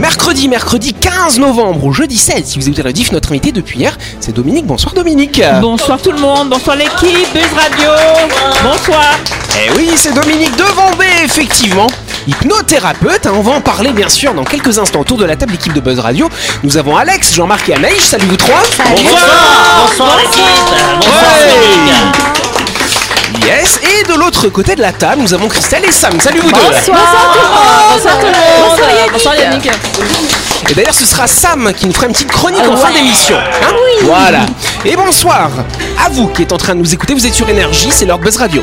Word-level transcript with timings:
Mercredi, 0.00 0.48
mercredi 0.48 0.94
15 0.94 1.38
novembre 1.40 1.84
au 1.84 1.92
jeudi 1.92 2.16
16. 2.16 2.44
Si 2.46 2.58
vous 2.58 2.66
écoutez 2.66 2.82
la 2.82 2.90
diff, 2.90 3.12
notre 3.12 3.32
invité 3.32 3.52
depuis 3.52 3.80
hier, 3.80 3.98
c'est 4.18 4.34
Dominique. 4.34 4.66
Bonsoir 4.66 4.94
Dominique. 4.94 5.42
Bonsoir 5.60 6.00
tout 6.00 6.10
le 6.10 6.18
monde, 6.18 6.48
bonsoir 6.48 6.74
l'équipe, 6.74 7.28
Buzz 7.34 7.52
Radio, 7.54 7.90
bonsoir. 8.62 9.04
Eh 9.58 9.70
oui, 9.76 9.90
c'est 9.96 10.14
Dominique 10.14 10.56
Devambé, 10.56 11.04
effectivement. 11.22 11.86
Hypnothérapeute, 12.26 13.26
hein, 13.26 13.32
on 13.34 13.42
va 13.42 13.52
en 13.52 13.60
parler 13.60 13.92
bien 13.92 14.08
sûr 14.08 14.32
dans 14.32 14.44
quelques 14.44 14.78
instants 14.78 15.00
autour 15.00 15.18
de 15.18 15.26
la 15.26 15.36
table 15.36 15.52
d'équipe 15.52 15.74
de 15.74 15.80
Buzz 15.80 15.98
Radio. 15.98 16.30
Nous 16.62 16.78
avons 16.78 16.96
Alex, 16.96 17.34
Jean-Marc 17.34 17.68
et 17.68 17.74
Anaïs, 17.74 18.02
salut 18.02 18.24
vous 18.24 18.36
trois. 18.38 18.62
Bonsoir, 18.78 19.86
bonsoir 19.86 20.16
l'équipe, 20.16 20.44
bonsoir 20.96 21.24
Ouais. 22.34 22.39
Yes, 23.44 23.80
et 23.82 24.02
de 24.04 24.14
l'autre 24.18 24.48
côté 24.48 24.74
de 24.74 24.80
la 24.82 24.92
table, 24.92 25.22
nous 25.22 25.32
avons 25.34 25.48
Christelle 25.48 25.84
et 25.84 25.92
Sam. 25.92 26.20
Salut 26.20 26.40
vous 26.40 26.50
deux. 26.50 26.58
Bonsoir 26.60 26.82
tout 26.84 26.92
le 26.92 27.48
monde, 27.48 27.94
bonsoir 27.94 28.18
tout 28.18 28.26
le 28.26 28.32
monde, 28.32 29.10
Bonsoir 29.12 29.34
Yannick. 29.36 29.64
Yannick. 29.64 30.70
Et 30.70 30.74
d'ailleurs, 30.74 30.94
ce 30.94 31.06
sera 31.06 31.26
Sam 31.26 31.72
qui 31.74 31.86
nous 31.86 31.92
fera 31.92 32.06
une 32.06 32.12
petite 32.12 32.30
chronique 32.30 32.66
en 32.68 32.76
fin 32.76 32.90
d'émission. 32.92 33.36
hein 33.38 33.74
Voilà. 34.02 34.40
Et 34.84 34.94
bonsoir 34.94 35.50
à 36.04 36.08
vous 36.10 36.28
qui 36.28 36.42
êtes 36.42 36.52
en 36.52 36.58
train 36.58 36.74
de 36.74 36.80
nous 36.80 36.94
écouter. 36.94 37.14
Vous 37.14 37.26
êtes 37.26 37.34
sur 37.34 37.48
Énergie, 37.48 37.90
c'est 37.90 38.04
l'heure 38.04 38.18
de 38.18 38.24
Buzz 38.24 38.36
Radio. 38.36 38.62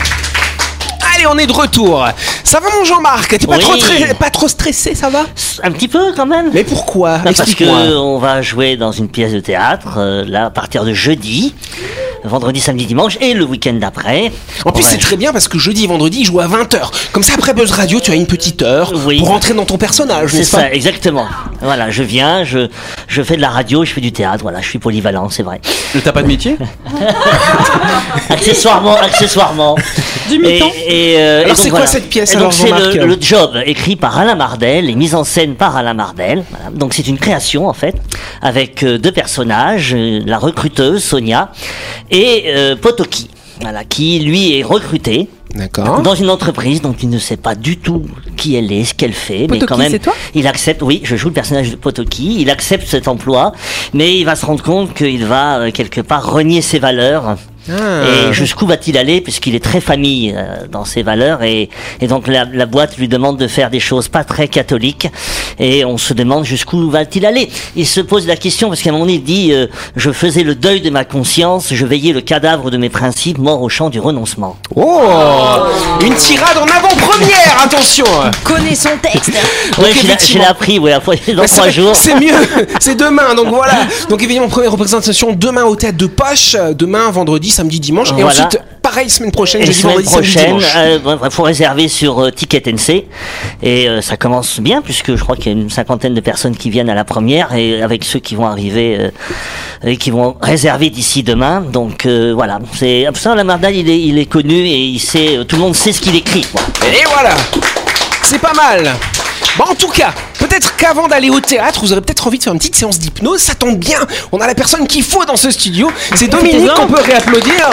Allez, 1.23 1.29
on 1.31 1.37
est 1.37 1.45
de 1.45 1.51
retour. 1.53 2.03
Ça 2.43 2.59
va 2.59 2.67
mon 2.77 2.83
Jean-Marc? 2.83 3.37
T'es 3.37 3.45
pas, 3.45 3.57
Oui. 3.57 3.61
trop 3.61 3.77
très- 3.77 4.13
pas 4.15 4.29
trop 4.31 4.47
stressé, 4.47 4.95
ça 4.95 5.09
va? 5.09 5.25
Un 5.61 5.71
petit 5.71 5.87
peu 5.87 6.13
quand 6.15 6.25
même. 6.25 6.49
Mais 6.53 6.63
pourquoi? 6.63 7.17
Non, 7.19 7.23
parce 7.25 7.41
Explique-moi. 7.41 7.83
que 7.83 7.95
on 7.95 8.17
va 8.17 8.41
jouer 8.41 8.75
dans 8.75 8.91
une 8.91 9.07
pièce 9.07 9.31
de 9.31 9.39
théâtre 9.39 9.95
euh, 9.97 10.23
là 10.27 10.45
à 10.45 10.49
partir 10.49 10.83
de 10.83 10.93
jeudi, 10.93 11.53
vendredi, 12.23 12.59
samedi, 12.59 12.85
dimanche 12.87 13.17
et 13.21 13.33
le 13.35 13.43
week-end 13.45 13.73
d'après. 13.73 14.31
En 14.65 14.71
plus, 14.71 14.83
c'est 14.83 14.97
très 14.97 15.15
bien 15.15 15.31
parce 15.31 15.47
que 15.47 15.59
jeudi 15.59 15.83
et 15.83 15.87
vendredi, 15.87 16.21
il 16.21 16.25
joue 16.25 16.39
à 16.39 16.47
20h. 16.47 16.89
Comme 17.11 17.23
ça, 17.23 17.33
après 17.35 17.53
Buzz 17.53 17.71
Radio, 17.71 17.99
tu 17.99 18.09
as 18.11 18.15
une 18.15 18.25
petite 18.27 18.63
heure 18.63 18.91
Oui. 19.05 19.19
pour 19.19 19.27
rentrer 19.29 19.53
dans 19.53 19.65
ton 19.65 19.77
personnage, 19.77 20.31
C'est 20.31 20.37
n'est-ce 20.39 20.51
pas? 20.51 20.57
ça, 20.61 20.71
exactement. 20.73 21.27
Voilà, 21.61 21.89
je 21.91 22.03
viens, 22.03 22.43
je, 22.43 22.67
je 23.07 23.21
fais 23.21 23.35
de 23.35 23.41
la 23.41 23.49
radio, 23.49 23.85
je 23.85 23.93
fais 23.93 24.01
du 24.01 24.11
théâtre, 24.11 24.39
voilà, 24.41 24.61
je 24.61 24.67
suis 24.67 24.79
polyvalent, 24.79 25.29
c'est 25.29 25.43
vrai. 25.43 25.61
T'as 26.03 26.11
pas 26.11 26.23
de 26.23 26.27
métier 26.27 26.57
accessoirement, 28.29 28.95
accessoirement. 28.95 29.75
Du 30.29 30.35
Et, 30.35 30.53
mi-temps. 30.53 30.71
et, 30.87 31.15
euh, 31.17 31.37
Alors, 31.43 31.47
donc, 31.49 31.57
c'est 31.57 31.69
quoi 31.69 31.79
voilà. 31.79 31.91
cette 31.91 32.09
pièce, 32.09 32.33
Et 32.33 32.37
alors, 32.37 32.49
donc, 32.51 32.59
C'est 32.59 32.97
le, 32.97 33.05
le 33.05 33.17
job 33.19 33.51
écrit 33.65 33.95
par 33.95 34.17
Alain 34.17 34.35
Mardel 34.35 34.89
et 34.89 34.95
mise 34.95 35.15
en 35.15 35.23
scène 35.23 35.55
par 35.55 35.75
Alain 35.75 35.93
Mardel. 35.93 36.43
Voilà. 36.49 36.69
Donc 36.75 36.93
c'est 36.93 37.07
une 37.07 37.17
création 37.17 37.67
en 37.67 37.73
fait 37.73 37.95
avec 38.41 38.83
euh, 38.83 38.97
deux 38.97 39.11
personnages, 39.11 39.93
euh, 39.95 40.21
la 40.25 40.37
recruteuse 40.37 41.03
Sonia 41.03 41.51
et 42.09 42.45
euh, 42.47 42.75
Potoki. 42.75 43.29
Voilà, 43.61 43.83
qui 43.83 44.19
lui 44.19 44.57
est 44.57 44.63
recruté 44.63 45.29
D'accord. 45.55 46.01
dans 46.01 46.15
une 46.15 46.29
entreprise 46.29 46.81
dont 46.81 46.95
il 47.01 47.09
ne 47.09 47.19
sait 47.19 47.37
pas 47.37 47.55
du 47.55 47.77
tout 47.77 48.05
qui 48.37 48.55
elle 48.55 48.71
est, 48.71 48.85
ce 48.85 48.93
qu'elle 48.93 49.13
fait, 49.13 49.47
mais 49.49 49.59
quand 49.59 49.77
même, 49.77 49.91
c'est 49.91 49.99
toi? 49.99 50.13
il 50.33 50.47
accepte. 50.47 50.81
Oui, 50.81 51.01
je 51.03 51.15
joue 51.15 51.27
le 51.27 51.33
personnage 51.33 51.71
de 51.71 51.75
Potoki. 51.75 52.41
Il 52.41 52.49
accepte 52.49 52.87
cet 52.87 53.07
emploi, 53.07 53.51
mais 53.93 54.17
il 54.17 54.23
va 54.23 54.35
se 54.35 54.45
rendre 54.45 54.63
compte 54.63 54.93
qu'il 54.93 55.25
va 55.25 55.59
euh, 55.59 55.71
quelque 55.71 56.01
part 56.01 56.31
renier 56.31 56.61
ses 56.61 56.79
valeurs. 56.79 57.35
Ah. 57.69 58.01
Et 58.29 58.33
jusqu'où 58.33 58.65
va-t-il 58.65 58.97
aller 58.97 59.21
puisqu'il 59.21 59.53
est 59.55 59.63
très 59.63 59.81
famille 59.81 60.33
euh, 60.35 60.65
dans 60.71 60.83
ses 60.85 61.03
valeurs 61.03 61.43
et, 61.43 61.69
et 61.99 62.07
donc 62.07 62.27
la, 62.27 62.45
la 62.45 62.65
boîte 62.65 62.97
lui 62.97 63.07
demande 63.07 63.37
de 63.37 63.47
faire 63.47 63.69
des 63.69 63.79
choses 63.79 64.07
pas 64.07 64.23
très 64.23 64.47
catholiques 64.47 65.07
et 65.59 65.85
on 65.85 65.97
se 65.97 66.13
demande 66.13 66.43
jusqu'où 66.45 66.89
va-t-il 66.89 67.25
aller. 67.25 67.49
Il 67.75 67.85
se 67.85 68.01
pose 68.01 68.25
la 68.25 68.35
question 68.35 68.69
parce 68.69 68.81
qu'à 68.81 68.89
un 68.89 68.93
moment 68.93 69.05
donné 69.05 69.17
il 69.17 69.23
dit 69.23 69.53
euh, 69.53 69.67
je 69.95 70.11
faisais 70.11 70.43
le 70.43 70.55
deuil 70.55 70.81
de 70.81 70.89
ma 70.89 71.05
conscience, 71.05 71.67
je 71.71 71.85
veillais 71.85 72.13
le 72.13 72.21
cadavre 72.21 72.71
de 72.71 72.77
mes 72.77 72.89
principes, 72.89 73.37
mort 73.37 73.61
au 73.61 73.69
champ 73.69 73.89
du 73.89 73.99
renoncement. 73.99 74.57
Oh 74.75 75.01
Une 76.01 76.15
tirade 76.15 76.57
en 76.57 76.65
avant-première, 76.65 77.61
attention 77.63 78.05
Connais 78.43 78.75
son 78.75 78.97
texte. 79.01 79.31
Ouais, 79.77 79.91
je 79.93 80.37
l'ai- 80.37 80.43
appris, 80.45 80.79
ouais, 80.79 80.91
après, 80.91 81.19
dans 81.29 81.43
Bah, 81.43 81.47
trois 81.47 81.65
c'est- 81.65 81.71
jours. 81.71 81.95
C'est 81.95 82.15
mieux, 82.15 82.33
c'est 82.79 82.95
demain, 82.95 83.33
donc 83.35 83.47
voilà. 83.47 83.85
Donc 84.09 84.21
évidemment, 84.21 84.47
première 84.49 84.71
représentation 84.71 85.33
demain 85.33 85.63
au 85.63 85.75
théâtre 85.75 85.97
de 85.97 86.07
Poche, 86.07 86.55
euh, 86.59 86.73
demain, 86.73 87.09
vendredi, 87.11 87.50
samedi, 87.51 87.79
dimanche, 87.79 88.09
et 88.11 88.21
Voilà. 88.21 88.29
ensuite, 88.29 88.59
pareil, 88.81 89.09
semaine 89.09 89.31
prochaine, 89.31 89.61
Et 89.61 89.65
jeudi, 89.65 89.77
semaine 89.79 89.95
vendredi, 89.97 90.09
samedi, 90.09 90.31
prochaine, 90.33 90.57
dimanche. 90.57 90.73
euh, 91.23 91.29
faut 91.29 91.43
réserver 91.43 91.87
sur 91.87 92.19
euh, 92.19 92.31
Ticket 92.31 92.63
NC 92.71 93.05
et 93.63 93.87
euh, 93.87 94.01
ça 94.01 94.17
commence 94.17 94.59
bien 94.59 94.81
puisque 94.81 95.15
je 95.15 95.21
crois 95.23 95.35
qu'il 95.35 95.45
y 95.47 95.49
a 95.49 95.51
une 95.59 95.69
cinquantaine 95.69 96.13
de 96.13 96.21
personnes 96.21 96.55
qui 96.55 96.69
viennent 96.69 96.89
à 96.89 96.95
la 96.95 97.03
première 97.03 97.53
et 97.53 97.81
avec 97.81 98.03
ceux 98.03 98.19
qui 98.19 98.35
vont 98.35 98.47
arriver 98.47 99.09
et 99.85 99.97
qui 99.97 100.11
vont 100.11 100.35
réserver 100.41 100.89
d'ici 100.89 101.23
demain. 101.23 101.61
Donc 101.61 102.05
voilà, 102.07 102.59
c'est 102.73 103.05
ça 103.15 103.35
la 103.35 103.43
Mardal, 103.43 103.75
il 103.75 103.89
est 103.89 103.99
il 104.01 104.17
est 104.17 104.25
connu 104.25 104.53
et 104.55 104.77
il 104.85 104.99
sait 104.99 105.39
tout 105.47 105.55
le 105.57 105.61
monde 105.61 105.75
sait 105.75 105.91
ce 105.91 106.01
qu'il 106.01 106.15
écrit. 106.15 106.45
quoi. 106.51 106.61
Et 106.87 107.03
voilà 107.07 107.35
C'est 108.23 108.39
pas 108.39 108.53
mal 108.53 108.91
Bon, 109.57 109.65
en 109.69 109.75
tout 109.75 109.89
cas, 109.89 110.13
peut-être 110.51 110.75
qu'avant 110.75 111.07
d'aller 111.07 111.29
au 111.29 111.39
théâtre, 111.39 111.79
vous 111.81 111.93
aurez 111.93 112.01
peut-être 112.01 112.27
envie 112.27 112.37
de 112.37 112.43
faire 112.43 112.51
une 112.53 112.59
petite 112.59 112.75
séance 112.75 112.99
d'hypnose. 112.99 113.39
Ça 113.39 113.55
tombe 113.55 113.77
bien, 113.77 113.99
on 114.33 114.39
a 114.39 114.47
la 114.47 114.55
personne 114.55 114.85
qu'il 114.85 115.03
faut 115.03 115.23
dans 115.25 115.37
ce 115.37 115.49
studio. 115.49 115.89
C'est 116.15 116.27
Dominique 116.27 116.73
qu'on 116.73 116.87
peut 116.87 117.01
réapplaudir. 117.01 117.53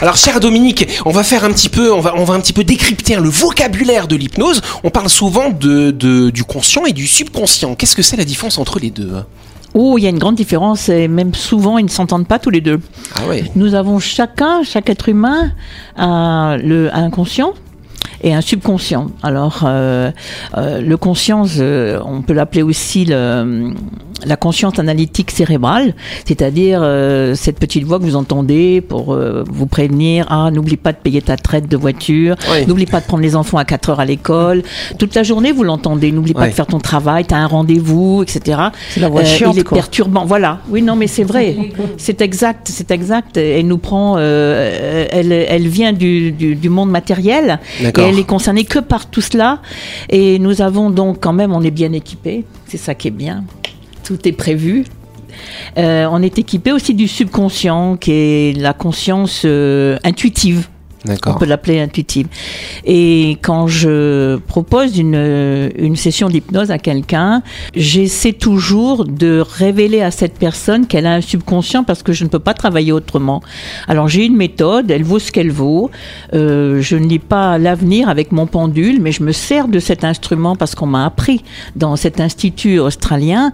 Alors, 0.00 0.16
cher 0.16 0.38
Dominique, 0.38 0.86
on 1.06 1.10
va 1.10 1.24
faire 1.24 1.42
un 1.44 1.50
petit 1.50 1.68
peu, 1.68 1.92
on 1.92 2.00
va, 2.00 2.14
on 2.16 2.22
va 2.24 2.34
un 2.34 2.40
petit 2.40 2.52
peu 2.52 2.62
décrypter 2.62 3.16
hein, 3.16 3.20
le 3.20 3.28
vocabulaire 3.30 4.06
de 4.06 4.14
l'hypnose. 4.14 4.60
On 4.84 4.90
parle 4.90 5.08
souvent 5.08 5.48
de, 5.50 5.90
de- 5.90 6.30
du 6.30 6.44
conscient 6.44 6.86
et 6.86 6.92
du 6.92 7.08
subconscient. 7.08 7.74
Qu'est-ce 7.74 7.96
que 7.96 8.02
c'est 8.02 8.16
la 8.16 8.24
différence 8.24 8.58
entre 8.58 8.78
les 8.78 8.90
deux 8.90 9.10
hein? 9.16 9.26
Oh, 9.74 9.98
il 9.98 10.02
y 10.04 10.06
a 10.06 10.10
une 10.10 10.18
grande 10.18 10.36
différence 10.36 10.88
et 10.88 11.08
même 11.08 11.34
souvent 11.34 11.78
ils 11.78 11.84
ne 11.84 11.90
s'entendent 11.90 12.26
pas 12.28 12.38
tous 12.38 12.50
les 12.50 12.60
deux. 12.60 12.80
Ah 13.16 13.26
ouais. 13.26 13.44
Nous 13.56 13.74
avons 13.74 13.98
chacun, 13.98 14.62
chaque 14.62 14.88
être 14.88 15.08
humain, 15.08 15.52
un, 15.96 16.56
le, 16.58 16.94
un 16.94 17.10
conscient 17.10 17.52
et 18.22 18.34
un 18.34 18.40
subconscient. 18.40 19.06
Alors, 19.22 19.62
euh, 19.64 20.10
euh, 20.56 20.80
le 20.80 20.96
conscience, 20.96 21.56
euh, 21.58 22.00
on 22.04 22.22
peut 22.22 22.32
l'appeler 22.34 22.62
aussi 22.62 23.04
le, 23.04 23.72
la 24.26 24.36
conscience 24.36 24.78
analytique 24.78 25.30
cérébrale, 25.30 25.94
c'est-à-dire 26.24 26.80
euh, 26.82 27.34
cette 27.34 27.58
petite 27.60 27.84
voix 27.84 27.98
que 27.98 28.04
vous 28.04 28.16
entendez 28.16 28.80
pour 28.80 29.14
euh, 29.14 29.44
vous 29.48 29.66
prévenir 29.66 30.26
ah 30.30 30.50
n'oublie 30.50 30.76
pas 30.76 30.92
de 30.92 30.98
payer 30.98 31.22
ta 31.22 31.36
traite 31.36 31.68
de 31.68 31.76
voiture, 31.76 32.34
Oui. 32.50 32.66
n'oublie 32.66 32.86
pas 32.86 33.00
de 33.00 33.06
prendre 33.06 33.22
les 33.22 33.36
enfants 33.36 33.58
à 33.58 33.64
4 33.64 33.90
heures 33.90 34.00
à 34.00 34.04
l'école. 34.04 34.62
Toute 34.98 35.14
la 35.14 35.22
journée 35.22 35.52
vous 35.52 35.62
l'entendez, 35.62 36.10
n'oublie 36.10 36.34
pas 36.34 36.48
de 36.48 36.52
faire 36.52 36.66
ton 36.66 36.80
travail, 36.80 37.24
tu 37.26 37.34
as 37.34 37.38
un 37.38 37.46
rendez-vous, 37.46 38.22
etc. 38.24 38.60
C'est 38.90 39.00
la 39.00 39.08
voix 39.08 39.20
Euh, 39.20 39.24
chiante, 39.24 39.54
il 39.56 39.60
est 39.60 39.64
quoi. 39.64 39.76
perturbant. 39.78 40.24
Voilà. 40.24 40.58
Oui, 40.68 40.82
non, 40.82 40.96
mais 40.96 41.06
c'est 41.06 41.24
vrai. 41.24 41.56
C'est 41.96 42.20
exact. 42.20 42.68
C'est 42.70 42.90
exact. 42.90 43.36
Elle 43.36 43.66
nous 43.68 43.78
prend. 43.78 44.16
euh, 44.18 45.06
elle, 45.10 45.32
elle 45.32 45.68
vient 45.68 45.92
du, 45.92 46.32
du, 46.32 46.54
du 46.56 46.68
monde 46.68 46.90
matériel 46.90 47.58
D'accord. 47.82 48.07
Elle 48.08 48.18
est 48.18 48.24
concernée 48.24 48.64
que 48.64 48.78
par 48.78 49.10
tout 49.10 49.20
cela. 49.20 49.60
Et 50.08 50.38
nous 50.38 50.62
avons 50.62 50.88
donc 50.88 51.18
quand 51.20 51.34
même, 51.34 51.52
on 51.52 51.60
est 51.60 51.70
bien 51.70 51.92
équipé. 51.92 52.44
C'est 52.66 52.78
ça 52.78 52.94
qui 52.94 53.08
est 53.08 53.12
bien. 53.12 53.44
Tout 54.02 54.26
est 54.26 54.32
prévu. 54.32 54.86
Euh, 55.76 56.08
on 56.10 56.22
est 56.22 56.38
équipé 56.38 56.72
aussi 56.72 56.94
du 56.94 57.06
subconscient, 57.06 57.96
qui 57.96 58.12
est 58.12 58.58
la 58.58 58.72
conscience 58.72 59.42
euh, 59.44 59.98
intuitive. 60.04 60.68
On 61.26 61.38
peut 61.38 61.46
l'appeler 61.46 61.80
intuitive. 61.80 62.26
Et 62.84 63.38
quand 63.42 63.66
je 63.66 64.36
propose 64.36 64.98
une, 64.98 65.70
une 65.76 65.96
session 65.96 66.28
d'hypnose 66.28 66.70
à 66.70 66.78
quelqu'un, 66.78 67.42
j'essaie 67.74 68.32
toujours 68.32 69.04
de 69.04 69.40
révéler 69.40 70.02
à 70.02 70.10
cette 70.10 70.38
personne 70.38 70.86
qu'elle 70.86 71.06
a 71.06 71.14
un 71.14 71.20
subconscient 71.20 71.84
parce 71.84 72.02
que 72.02 72.12
je 72.12 72.24
ne 72.24 72.28
peux 72.28 72.38
pas 72.38 72.54
travailler 72.54 72.92
autrement. 72.92 73.42
Alors 73.86 74.08
j'ai 74.08 74.24
une 74.24 74.36
méthode, 74.36 74.90
elle 74.90 75.04
vaut 75.04 75.18
ce 75.18 75.32
qu'elle 75.32 75.50
vaut. 75.50 75.90
Euh, 76.34 76.80
je 76.80 76.96
ne 76.96 77.06
lis 77.06 77.18
pas 77.18 77.58
l'avenir 77.58 78.08
avec 78.08 78.32
mon 78.32 78.46
pendule, 78.46 79.00
mais 79.00 79.12
je 79.12 79.22
me 79.22 79.32
sers 79.32 79.68
de 79.68 79.78
cet 79.78 80.04
instrument 80.04 80.56
parce 80.56 80.74
qu'on 80.74 80.86
m'a 80.86 81.04
appris 81.04 81.42
dans 81.76 81.96
cet 81.96 82.20
institut 82.20 82.78
australien 82.78 83.52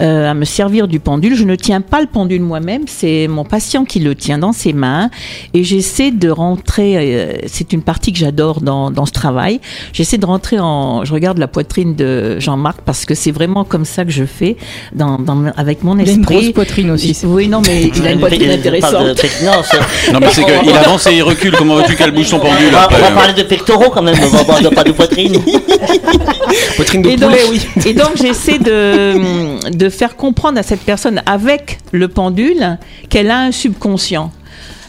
euh, 0.00 0.30
à 0.30 0.34
me 0.34 0.44
servir 0.44 0.88
du 0.88 1.00
pendule. 1.00 1.34
Je 1.34 1.44
ne 1.44 1.56
tiens 1.56 1.80
pas 1.80 2.00
le 2.00 2.06
pendule 2.06 2.42
moi-même, 2.42 2.84
c'est 2.86 3.28
mon 3.28 3.44
patient 3.44 3.84
qui 3.84 4.00
le 4.00 4.14
tient 4.14 4.38
dans 4.38 4.52
ses 4.52 4.72
mains 4.72 5.10
et 5.52 5.64
j'essaie 5.64 6.10
de 6.10 6.28
rentrer 6.28 6.93
rentrer, 6.96 7.14
euh, 7.14 7.32
c'est 7.46 7.72
une 7.72 7.82
partie 7.82 8.12
que 8.12 8.18
j'adore 8.18 8.60
dans, 8.60 8.90
dans 8.90 9.06
ce 9.06 9.12
travail. 9.12 9.60
J'essaie 9.92 10.18
de 10.18 10.26
rentrer 10.26 10.58
en, 10.58 11.04
je 11.04 11.12
regarde 11.12 11.38
la 11.38 11.48
poitrine 11.48 11.94
de 11.94 12.38
Jean-Marc 12.40 12.80
parce 12.84 13.04
que 13.04 13.14
c'est 13.14 13.30
vraiment 13.30 13.64
comme 13.64 13.84
ça 13.84 14.04
que 14.04 14.10
je 14.10 14.24
fais 14.24 14.56
dans, 14.94 15.18
dans 15.18 15.44
avec 15.56 15.82
mon 15.82 15.96
Il 15.98 16.00
a 16.00 16.02
esprit. 16.04 16.16
une 16.18 16.24
grosse 16.24 16.52
poitrine 16.52 16.90
aussi. 16.90 17.16
Oui, 17.24 17.48
non, 17.48 17.60
mais 17.66 17.90
il 17.94 18.06
a 18.06 18.12
une 18.12 18.20
poitrine 18.20 18.50
intéressante. 18.50 18.92
non, 20.12 20.20
mais 20.20 20.26
c'est 20.30 20.44
qu'il 20.44 20.70
avance 20.76 21.06
et 21.06 21.14
il 21.16 21.22
recule. 21.22 21.52
Comment 21.56 21.76
veux-tu 21.76 21.96
qu'elle 21.96 22.10
bouge 22.12 22.26
son 22.26 22.38
pendule 22.38 22.68
on 22.68 22.72
va, 22.72 22.82
après 22.84 22.96
on 22.98 23.02
va 23.02 23.10
euh 23.10 23.14
parler 23.14 23.34
de 23.34 23.42
pectoraux 23.42 23.90
quand 23.90 24.02
même, 24.02 24.16
on 24.22 24.28
va 24.36 24.70
pas 24.70 24.84
de 24.84 24.92
poitrine. 24.92 25.36
Poitrine 26.76 27.02
de 27.02 27.08
Et 27.10 27.16
donc, 27.16 27.30
poulet, 27.30 27.42
oui. 27.50 27.60
et 27.86 27.94
donc 27.94 28.16
j'essaie 28.16 28.58
de, 28.58 29.70
de 29.70 29.88
faire 29.88 30.16
comprendre 30.16 30.58
à 30.58 30.62
cette 30.62 30.80
personne 30.80 31.22
avec 31.26 31.78
le 31.92 32.08
pendule 32.08 32.78
qu'elle 33.08 33.30
a 33.30 33.38
un 33.38 33.52
subconscient. 33.52 34.30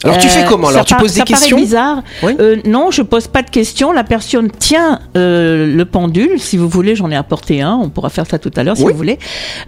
Alors 0.04 0.18
tu 0.18 0.26
Euh, 0.26 0.30
fais 0.30 0.44
comment 0.48 0.68
ça 0.68 0.74
Alors 0.74 0.84
tu 0.84 0.94
poses 0.96 1.12
des 1.14 1.20
ça 1.20 1.24
questions 1.24 1.56
bizarre. 1.56 2.02
Oui. 2.22 2.34
Euh, 2.38 2.56
non, 2.66 2.90
je 2.90 3.02
pose 3.02 3.26
pas 3.28 3.42
de 3.42 3.50
questions. 3.50 3.92
La 3.92 4.04
personne 4.04 4.50
tient 4.50 5.00
euh, 5.16 5.74
le 5.74 5.84
pendule. 5.84 6.38
Si 6.38 6.56
vous 6.56 6.68
voulez, 6.68 6.94
j'en 6.96 7.10
ai 7.10 7.16
apporté 7.16 7.60
un. 7.62 7.74
On 7.74 7.88
pourra 7.88 8.10
faire 8.10 8.26
ça 8.26 8.38
tout 8.38 8.50
à 8.56 8.62
l'heure 8.64 8.76
si 8.76 8.84
Oui. 8.84 8.92
vous 8.92 8.96
voulez. 8.98 9.18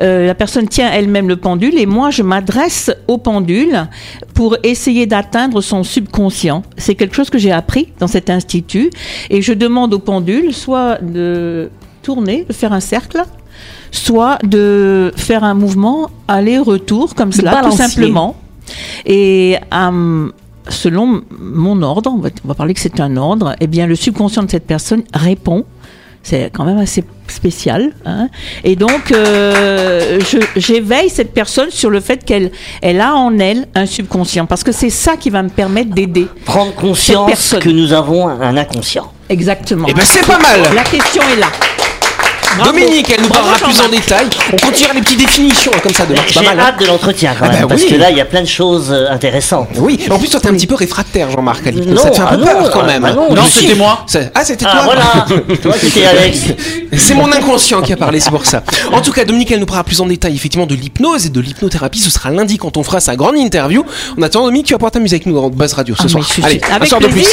Euh, 0.01 0.27
la 0.27 0.35
personne 0.35 0.69
tient 0.69 0.91
elle-même 0.93 1.29
le 1.29 1.37
pendule 1.37 1.79
et 1.79 1.87
moi, 1.87 2.11
je 2.11 2.23
m'adresse 2.23 2.91
au 3.09 3.19
pendule 3.19 3.87
pour 4.35 4.57
essayer 4.63 5.07
d'atteindre 5.07 5.61
son 5.61 5.83
subconscient. 5.83 6.63
C'est 6.77 6.95
quelque 6.95 7.15
chose 7.17 7.31
que 7.31 7.39
j'ai 7.39 7.53
appris 7.53 7.93
dans 7.99 8.07
cet 8.07 8.31
institut 8.31 8.91
et 9.31 9.43
je 9.43 9.53
demande 9.53 9.95
au 9.95 9.99
pendule 9.99 10.55
soit 10.55 10.99
de 11.03 11.71
tourner, 12.03 12.45
de 12.49 12.53
faire 12.53 12.73
un 12.73 12.81
cercle, 12.81 13.23
soit 13.91 14.39
de 14.45 15.13
faire 15.17 15.43
un 15.45 15.55
mouvement 15.55 16.11
aller-retour 16.29 17.15
comme 17.15 17.33
cela, 17.33 17.61
tout 17.65 17.73
simplement. 17.77 18.37
Et 19.07 19.57
euh, 19.73 20.29
selon 20.69 21.23
mon 21.39 21.83
ordre, 21.83 22.11
on 22.15 22.19
va, 22.21 22.29
on 22.45 22.49
va 22.49 22.55
parler 22.55 22.75
que 22.75 22.81
c'est 22.81 23.01
un 23.01 23.17
ordre, 23.17 23.55
eh 23.61 23.67
bien 23.67 23.87
le 23.87 23.95
subconscient 23.95 24.43
de 24.43 24.51
cette 24.51 24.67
personne 24.67 25.03
répond. 25.15 25.65
C'est 26.23 26.51
quand 26.53 26.65
même 26.65 26.79
assez 26.79 27.05
spécial. 27.29 27.93
hein. 28.05 28.29
Et 28.65 28.77
donc, 28.77 29.13
euh, 29.13 30.19
j'éveille 30.57 31.09
cette 31.09 31.33
personne 31.33 31.71
sur 31.71 31.89
le 31.91 32.01
fait 32.01 32.23
qu'elle 32.25 32.51
elle 32.83 33.01
a 33.01 33.15
en 33.15 33.39
elle 33.39 33.67
un 33.75 33.87
subconscient. 33.87 34.45
Parce 34.45 34.63
que 34.65 34.73
c'est 34.73 34.91
ça 34.91 35.17
qui 35.17 35.31
va 35.31 35.43
me 35.43 35.49
permettre 35.49 35.91
d'aider. 35.91 36.27
Prendre 36.45 36.75
conscience 36.75 37.55
que 37.61 37.71
nous 37.71 37.93
avons 37.95 38.29
un 38.29 38.57
inconscient. 38.57 39.11
Exactement. 39.31 39.87
Eh 39.89 39.95
ben 39.95 40.05
c'est 40.05 40.27
pas 40.27 40.39
mal 40.39 40.61
La 40.75 40.83
question 40.85 41.23
est 41.35 41.41
là. 41.41 41.49
Bravo. 42.57 42.73
Dominique, 42.73 43.11
elle 43.15 43.23
nous 43.23 43.29
Bravo, 43.29 43.49
parlera 43.51 43.69
plus 43.69 43.81
en 43.81 43.89
détail. 43.89 44.27
On 44.53 44.57
continuera 44.57 44.95
les 44.95 45.03
petites 45.03 45.19
définitions 45.19 45.71
comme 45.83 45.93
ça 45.93 46.07
demain. 46.07 46.21
J'ai 46.29 46.35
pas 46.35 46.43
mal. 46.43 46.61
hein 46.61 46.65
hâte 46.69 46.81
de 46.81 46.87
l'entretien 46.87 47.35
quand 47.39 47.45
Ah 47.49 47.53
même, 47.53 47.61
bah 47.63 47.67
parce 47.69 47.83
oui. 47.83 47.89
que 47.91 47.95
là, 47.97 48.11
il 48.11 48.17
y 48.17 48.21
a 48.21 48.25
plein 48.25 48.41
de 48.43 48.47
choses 48.49 48.91
euh, 48.91 49.11
intéressantes. 49.11 49.69
Oui, 49.77 50.01
en 50.11 50.19
plus 50.19 50.29
toi 50.29 50.41
t'es 50.41 50.49
un 50.49 50.55
petit 50.55 50.67
peu 50.67 50.75
réfractaire 50.75 51.31
Jean-Marc 51.31 51.67
à 51.67 51.71
l'hypnose. 51.71 51.95
Non, 51.97 52.03
Ça 52.03 52.11
te 52.11 52.17
fait 52.17 52.23
un 52.23 52.27
peu 52.27 52.45
ah 52.49 52.55
non, 52.55 52.63
peur 52.63 52.71
quand 52.71 52.81
ah 52.83 52.87
même. 52.87 53.03
bah 53.03 53.13
non, 53.13 53.29
c'était 53.53 53.75
moi. 53.75 54.05
C'est- 54.07 54.33
Ah 54.35 54.45
c'était 54.45 54.65
Ah 54.69 54.73
toi 54.73 54.83
voilà, 54.85 55.27
toi 55.63 55.75
c'était 55.81 56.07
Alex. 56.07 56.39
C'est 56.97 57.15
mon 57.15 57.31
inconscient 57.31 57.83
qui 57.83 57.93
a 57.93 57.97
parlé, 57.97 58.19
c'est 58.21 58.31
pour 58.31 58.47
ça. 58.47 58.63
En 58.93 59.01
tout 59.01 59.13
cas, 59.13 59.25
Dominique, 59.25 59.51
elle 59.53 59.61
nous 59.61 59.67
parlera 59.67 59.85
plus 59.85 60.01
en 60.01 60.07
détail 60.07 60.35
effectivement 60.35 60.67
de 60.67 60.75
l'hypnose 60.75 61.27
et 61.27 61.29
de 61.31 61.41
l'hypnothérapie. 61.41 61.99
Ce 62.01 62.11
sera 62.11 62.31
lundi 62.31 62.59
quand 62.59 62.77
on 62.77 62.83
fera 62.83 63.01
sa 63.01 63.15
grande 63.17 63.37
interview. 63.37 63.85
En 64.19 64.23
attendant, 64.23 64.47
Dominique, 64.47 64.67
tu 64.67 64.73
vas 64.75 64.79
pouvoir 64.79 64.93
t'amuser 64.93 65.17
avec 65.17 65.27
nous 65.27 65.35
dans 65.35 65.51
Buzz 65.51 65.75
Radio 65.75 65.95
ce 65.97 66.03
Ah, 66.05 66.09
soir. 66.09 66.25
Allez, 66.45 66.61
un 66.71 66.77
avec 66.77 66.89
soir 66.89 67.01
de 67.01 67.07
plus. 67.09 67.27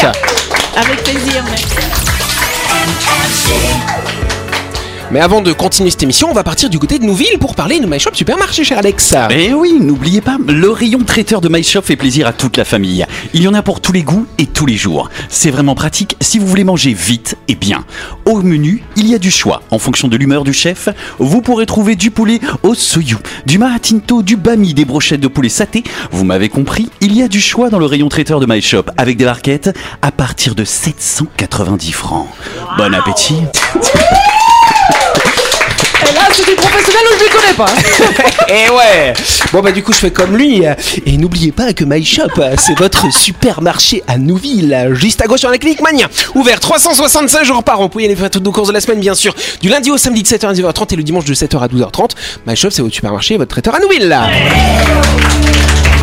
Avec 0.75 1.03
plaisir. 1.03 1.43
merci. 1.49 1.65
Mais 5.11 5.19
avant 5.19 5.41
de 5.41 5.53
continuer 5.53 5.91
cette 5.91 6.01
émission, 6.01 6.29
on 6.31 6.33
va 6.33 6.43
partir 6.43 6.69
du 6.69 6.79
côté 6.79 6.97
de 6.97 7.05
Nouville 7.05 7.37
pour 7.39 7.53
parler 7.53 7.79
de 7.79 7.85
My 7.85 7.99
Shop 7.99 8.13
Supermarché, 8.13 8.63
cher 8.63 8.79
Alex. 8.79 9.13
Eh 9.29 9.53
oui, 9.53 9.77
n'oubliez 9.79 10.19
pas, 10.19 10.37
le 10.47 10.69
rayon 10.71 11.03
traiteur 11.03 11.41
de 11.41 11.47
MyShop 11.47 11.83
fait 11.83 11.95
plaisir 11.95 12.25
à 12.25 12.33
toute 12.33 12.57
la 12.57 12.65
famille. 12.65 13.05
Il 13.33 13.43
y 13.43 13.47
en 13.47 13.53
a 13.53 13.61
pour 13.61 13.81
tous 13.81 13.91
les 13.91 14.01
goûts 14.01 14.25
et 14.39 14.47
tous 14.47 14.65
les 14.65 14.75
jours. 14.75 15.09
C'est 15.29 15.51
vraiment 15.51 15.75
pratique 15.75 16.17
si 16.21 16.39
vous 16.39 16.47
voulez 16.47 16.63
manger 16.63 16.93
vite 16.93 17.37
et 17.47 17.53
bien. 17.55 17.85
Au 18.25 18.41
menu, 18.41 18.83
il 18.95 19.07
y 19.07 19.13
a 19.13 19.19
du 19.19 19.29
choix. 19.29 19.61
En 19.69 19.77
fonction 19.77 20.07
de 20.07 20.17
l'humeur 20.17 20.43
du 20.43 20.53
chef, 20.53 20.89
vous 21.19 21.41
pourrez 21.41 21.67
trouver 21.67 21.95
du 21.95 22.09
poulet 22.09 22.39
au 22.63 22.73
soyou, 22.73 23.19
du 23.45 23.59
mahatinto, 23.59 24.23
du 24.23 24.37
bami, 24.37 24.73
des 24.73 24.85
brochettes 24.85 25.21
de 25.21 25.27
poulet 25.27 25.49
saté. 25.49 25.83
Vous 26.11 26.25
m'avez 26.25 26.49
compris, 26.49 26.89
il 26.99 27.15
y 27.15 27.21
a 27.21 27.27
du 27.27 27.41
choix 27.41 27.69
dans 27.69 27.79
le 27.79 27.85
rayon 27.85 28.09
traiteur 28.09 28.39
de 28.39 28.47
MyShop 28.47 28.85
avec 28.97 29.17
des 29.17 29.25
barquettes 29.25 29.69
à 30.01 30.11
partir 30.11 30.55
de 30.55 30.63
790 30.63 31.91
francs. 31.91 32.27
Bon 32.77 32.93
appétit 32.93 33.37
des 36.45 36.55
professionnels 36.55 37.03
où 37.13 37.17
je 37.19 37.23
les 37.23 37.29
connais 37.29 37.53
pas. 37.53 37.65
Eh 38.47 38.69
ouais. 38.71 39.13
Bon 39.51 39.61
bah 39.61 39.71
du 39.71 39.81
coup 39.81 39.91
je 39.91 39.97
fais 39.97 40.11
comme 40.11 40.37
lui 40.37 40.63
et 41.05 41.17
n'oubliez 41.17 41.51
pas 41.51 41.73
que 41.73 41.83
My 41.83 42.03
Shop 42.05 42.29
c'est 42.57 42.77
votre 42.77 43.11
supermarché 43.11 44.03
à 44.07 44.17
Nouville 44.17 44.91
juste 44.93 45.21
à 45.21 45.25
gauche 45.25 45.39
sur 45.39 45.49
la 45.49 45.57
clinique 45.57 45.81
Mania. 45.81 46.07
Ouvert 46.35 46.59
365 46.59 47.43
jours 47.43 47.63
par 47.63 47.79
an. 47.79 47.83
Vous 47.83 47.89
pouvez 47.89 48.05
aller 48.05 48.15
faire 48.15 48.29
toutes 48.29 48.43
nos 48.43 48.51
courses 48.51 48.67
de 48.67 48.73
la 48.73 48.81
semaine 48.81 48.99
bien 48.99 49.15
sûr. 49.15 49.33
Du 49.61 49.69
lundi 49.69 49.89
au 49.89 49.97
samedi 49.97 50.21
de 50.23 50.27
7h 50.27 50.47
à 50.47 50.53
10h30 50.53 50.93
et 50.93 50.95
le 50.95 51.03
dimanche 51.03 51.25
de 51.25 51.33
7h 51.33 51.59
à 51.59 51.67
12h30 51.67 52.11
My 52.47 52.55
Shop 52.55 52.69
c'est 52.69 52.81
votre 52.81 52.93
supermarché 52.93 53.37
votre 53.37 53.49
traiteur 53.49 53.75
à 53.75 53.79
Nouville. 53.79 54.15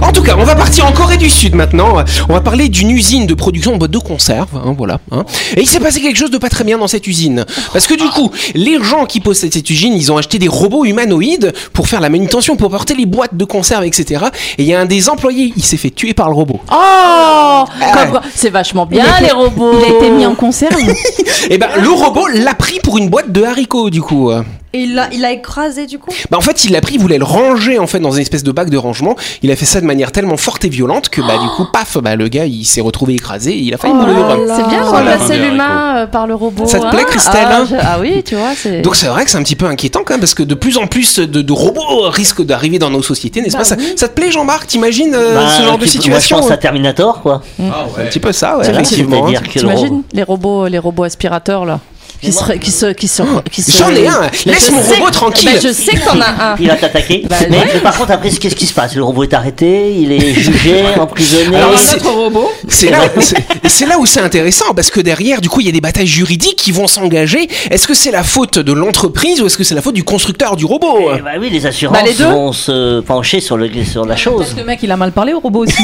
En 0.02 0.10
tout 0.12 0.22
cas, 0.22 0.34
on 0.38 0.44
va 0.44 0.54
partir 0.54 0.84
en 0.86 0.92
Corée 0.92 1.16
du 1.16 1.30
Sud 1.30 1.54
maintenant. 1.54 2.04
On 2.28 2.32
va 2.34 2.40
parler 2.40 2.68
d'une 2.68 2.90
usine 2.90 3.26
de 3.26 3.34
production 3.34 3.72
de 3.72 3.78
boîtes 3.78 3.90
de 3.90 3.98
conserve, 3.98 4.48
hein, 4.54 4.74
voilà. 4.76 4.98
hein. 5.10 5.24
Et 5.56 5.60
il 5.62 5.68
s'est 5.68 5.80
passé 5.80 6.00
quelque 6.00 6.18
chose 6.18 6.30
de 6.30 6.38
pas 6.38 6.48
très 6.48 6.64
bien 6.64 6.76
dans 6.78 6.88
cette 6.88 7.06
usine, 7.06 7.44
parce 7.72 7.86
que 7.86 7.94
du 7.94 8.08
coup, 8.10 8.30
les 8.54 8.82
gens 8.82 9.06
qui 9.06 9.20
possèdent 9.20 9.52
cette 9.54 9.70
usine, 9.70 9.94
ils 9.94 10.10
ont 10.12 10.16
acheté 10.18 10.38
des 10.38 10.48
robots 10.48 10.84
humanoïdes 10.84 11.52
pour 11.72 11.88
faire 11.88 12.00
la 12.00 12.08
manutention, 12.08 12.56
pour 12.56 12.70
porter 12.70 12.94
les 12.94 13.06
boîtes 13.06 13.36
de 13.36 13.44
conserve, 13.44 13.84
etc. 13.84 14.24
Et 14.58 14.62
il 14.64 14.68
y 14.68 14.74
a 14.74 14.80
un 14.80 14.86
des 14.86 15.08
employés, 15.08 15.52
il 15.56 15.62
s'est 15.62 15.76
fait 15.76 15.90
tuer 15.90 16.14
par 16.14 16.28
le 16.28 16.34
robot. 16.34 16.60
Oh 16.70 17.64
quoi, 18.10 18.22
C'est 18.34 18.50
vachement 18.50 18.86
bien 18.86 19.04
les 19.20 19.30
robots. 19.30 19.72
Il 19.78 19.92
a 19.92 19.96
été 19.98 20.10
mis 20.10 20.26
en 20.26 20.34
conserve 20.34 20.76
Et 21.50 21.58
ben, 21.58 21.68
le 21.80 21.90
robot 21.90 22.26
l'a 22.28 22.54
pris 22.54 22.80
pour 22.80 22.98
une 22.98 23.08
boîte 23.08 23.30
de 23.32 23.42
haricots, 23.44 23.90
du 23.90 24.02
coup. 24.02 24.30
Et 24.72 24.78
il 24.80 24.94
l'a 24.94 25.08
il 25.12 25.24
a 25.24 25.32
écrasé 25.32 25.86
du 25.86 25.98
coup? 25.98 26.10
Bah 26.30 26.38
en 26.38 26.40
fait, 26.40 26.64
il 26.64 26.72
l'a 26.72 26.80
pris, 26.80 26.94
il 26.94 27.00
voulait 27.00 27.18
le 27.18 27.24
ranger 27.24 27.78
en 27.78 27.86
fait 27.86 28.00
dans 28.00 28.12
une 28.12 28.22
espèce 28.22 28.42
de 28.42 28.52
bac 28.52 28.70
de 28.70 28.76
rangement. 28.76 29.16
Il 29.42 29.50
a 29.50 29.56
fait 29.56 29.64
ça 29.64 29.80
de 29.80 29.86
manière 29.86 30.12
tellement 30.12 30.36
forte 30.36 30.64
et 30.64 30.68
violente 30.68 31.08
que 31.08 31.20
bah 31.20 31.38
du 31.38 31.48
coup, 31.56 31.66
paf, 31.72 31.98
bah 31.98 32.16
le 32.16 32.28
gars, 32.28 32.46
il 32.46 32.64
s'est 32.64 32.80
retrouvé 32.80 33.14
écrasé 33.14 33.52
et 33.52 33.58
il 33.58 33.74
a 33.74 33.78
failli 33.78 33.94
mourir. 33.94 34.14
C'est 34.56 34.68
bien 34.68 34.80
de 34.82 34.86
Voilà. 34.88 35.12
remplacer 35.12 35.38
l'humain 35.38 35.96
euh, 35.98 36.06
par 36.06 36.26
le 36.26 36.34
robot. 36.34 36.66
Ça 36.66 36.78
te 36.80 36.86
hein? 36.86 36.90
Plaît, 36.90 37.04
Christelle, 37.04 37.46
ah, 37.48 37.58
hein? 37.60 37.66
je- 37.68 37.76
ah 37.78 37.98
oui, 38.00 38.22
tu 38.24 38.34
vois, 38.34 38.54
c'est. 38.56 38.80
Donc 38.82 38.96
c'est 38.96 39.06
vrai 39.06 39.24
que 39.24 39.30
c'est 39.30 39.38
un 39.38 39.42
petit 39.42 39.56
peu 39.56 39.66
inquiétant 39.66 40.00
quand 40.04 40.14
même 40.14 40.20
parce 40.20 40.34
que 40.34 40.42
de 40.42 40.54
plus 40.54 40.78
en 40.78 40.86
plus 40.86 41.18
de, 41.18 41.42
de 41.42 41.52
robots 41.52 42.08
risquent 42.10 42.42
d'arriver 42.44 42.78
dans 42.78 42.90
nos 42.90 43.02
sociétés, 43.02 43.40
n'est-ce 43.42 43.52
Bah 43.52 43.58
pas 43.60 43.64
ça, 43.64 43.76
oui. 43.78 43.92
ça 43.96 44.08
te 44.08 44.14
plaît 44.14 44.30
Jean-Marc? 44.30 44.66
T'imagines 44.66 45.14
euh, 45.14 45.34
Bah, 45.34 45.48
ce 45.58 45.62
genre 45.62 45.78
de 45.78 45.84
tu- 45.84 45.86
Moi, 45.86 45.86
je 45.86 45.90
situation 45.90 46.38
pense 46.38 46.50
euh? 46.50 46.54
À 46.54 46.56
Terminator, 46.56 47.20
quoi. 47.22 47.42
Un 47.60 48.04
petit 48.06 48.20
peu 48.20 48.32
ça, 48.32 48.58
ouais, 48.58 48.68
effectivement. 48.70 49.26
hein. 49.26 49.30
Le 49.32 49.36
robot- 49.38 49.50
T'imagines 49.58 50.02
les 50.12 50.22
robots, 50.22 50.66
les 50.68 50.78
robots 50.78 51.04
aspirateurs 51.04 51.64
là? 51.64 51.80
Qui 52.22 52.32
se, 52.32 52.52
qui 52.52 52.70
se, 52.70 52.86
qui 52.92 53.08
se, 53.08 53.22
qui 53.50 53.62
se- 53.62 53.72
J'en 53.76 53.90
ai 53.90 54.06
un, 54.06 54.22
laisse 54.46 54.70
mon 54.70 54.80
sais- 54.82 54.94
robot 54.98 55.10
tranquille. 55.10 55.50
Bah, 55.54 55.60
je 55.62 55.72
sais 55.72 55.92
que 55.92 56.04
t'en 56.04 56.20
as 56.20 56.52
un. 56.52 56.56
Il 56.60 56.68
va 56.68 56.76
t'attaquer. 56.76 57.24
Bah, 57.28 57.36
mais, 57.50 57.58
ouais. 57.58 57.64
mais 57.74 57.80
par 57.80 57.96
contre, 57.98 58.12
après, 58.12 58.30
qu'est-ce 58.30 58.54
qui 58.54 58.66
se 58.66 58.72
passe? 58.72 58.94
Le 58.94 59.02
robot 59.02 59.24
est 59.24 59.34
arrêté, 59.34 59.92
il 59.98 60.12
est 60.12 60.32
jugé, 60.34 60.84
emprisonné. 61.00 61.56
Alors, 61.56 61.72
Un 61.72 61.76
c'est- 61.76 61.96
autre 61.96 62.10
robot. 62.12 62.50
C'est 62.68 62.90
là, 62.90 63.00
c'est- 63.68 63.86
là 63.86 63.98
où 63.98 64.06
c'est 64.06 64.20
intéressant 64.20 64.72
parce 64.74 64.90
que 64.90 65.00
derrière, 65.00 65.40
du 65.40 65.48
coup, 65.48 65.60
il 65.60 65.66
y 65.66 65.68
a 65.68 65.72
des 65.72 65.80
batailles 65.80 66.06
juridiques 66.06 66.56
qui 66.56 66.70
vont 66.72 66.86
s'engager. 66.86 67.48
Est-ce 67.70 67.88
que 67.88 67.94
c'est 67.94 68.12
la 68.12 68.22
faute 68.22 68.58
de 68.58 68.72
l'entreprise 68.72 69.40
ou 69.42 69.46
est-ce 69.46 69.56
que 69.58 69.64
c'est 69.64 69.74
la 69.74 69.82
faute 69.82 69.94
du 69.94 70.04
constructeur 70.04 70.54
du 70.56 70.64
robot? 70.64 71.10
Eh 71.16 71.20
bah 71.22 71.30
oui, 71.40 71.50
les 71.50 71.66
assurances 71.66 71.96
Bah, 71.98 72.04
les 72.06 72.14
deux. 72.14 72.24
vont 72.24 72.52
se 72.52 73.00
pencher 73.00 73.40
sur, 73.40 73.56
le, 73.56 73.68
sur 73.84 74.04
la 74.06 74.16
chose. 74.16 74.54
Le 74.56 74.64
mec, 74.64 74.78
il 74.82 74.90
a 74.92 74.96
mal 74.96 75.10
parlé 75.12 75.32
au 75.32 75.40
robot 75.40 75.64
aussi. 75.66 75.82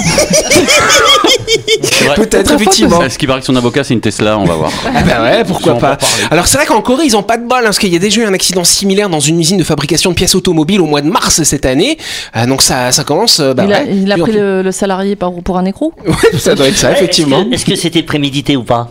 Peut-être 2.16 2.52
effectivement. 2.52 3.00
Ce 3.09 3.18
qui 3.18 3.26
paraît 3.26 3.40
que 3.40 3.47
son 3.47 3.57
avocat 3.57 3.85
c'est 3.85 3.95
une 3.95 4.00
Tesla, 4.00 4.38
on 4.38 4.45
va 4.45 4.54
voir. 4.54 4.71
Ah 4.87 5.02
bah 5.02 5.23
ouais, 5.23 5.45
pourquoi 5.45 5.75
pas. 5.78 5.99
Alors 6.30 6.47
c'est 6.47 6.56
vrai 6.58 6.66
qu'en 6.66 6.80
Corée, 6.82 7.04
ils 7.06 7.16
ont 7.16 7.23
pas 7.23 7.37
de 7.38 7.47
bol, 7.47 7.58
hein, 7.58 7.62
parce 7.64 7.78
qu'il 7.78 7.92
y 7.92 7.97
a 7.97 7.99
déjà 7.99 8.20
eu 8.20 8.25
un 8.25 8.35
accident 8.35 8.64
similaire 8.64 9.08
dans 9.08 9.20
une 9.20 9.40
usine 9.40 9.56
de 9.56 9.64
fabrication 9.64 10.11
de 10.11 10.14
pièces 10.14 10.35
automobiles 10.35 10.80
au 10.80 10.87
mois 10.87 11.00
de 11.00 11.08
mars 11.08 11.42
cette 11.42 11.64
année. 11.66 11.97
Ah, 12.35 12.47
donc 12.47 12.62
ça, 12.62 12.92
ça 12.92 13.04
commence. 13.04 13.40
euh, 13.40 13.54
bah 13.54 13.64
il, 13.66 13.73
a, 13.73 13.78
ouais, 13.80 13.88
il 14.02 14.12
a 14.12 14.18
pris 14.18 14.32
le, 14.32 14.62
le 14.62 14.73
salarié 14.73 15.16
par, 15.16 15.32
pour 15.32 15.56
un 15.58 15.64
écrou 15.64 15.92
Ouais, 16.06 16.38
ça 16.38 16.54
doit 16.54 16.68
être 16.68 16.76
ça, 16.76 16.92
effectivement. 16.97 17.47
Est-ce 17.50 17.64
que 17.64 17.75
c'était 17.76 18.02
prémédité 18.02 18.56
ou 18.56 18.62
pas? 18.62 18.90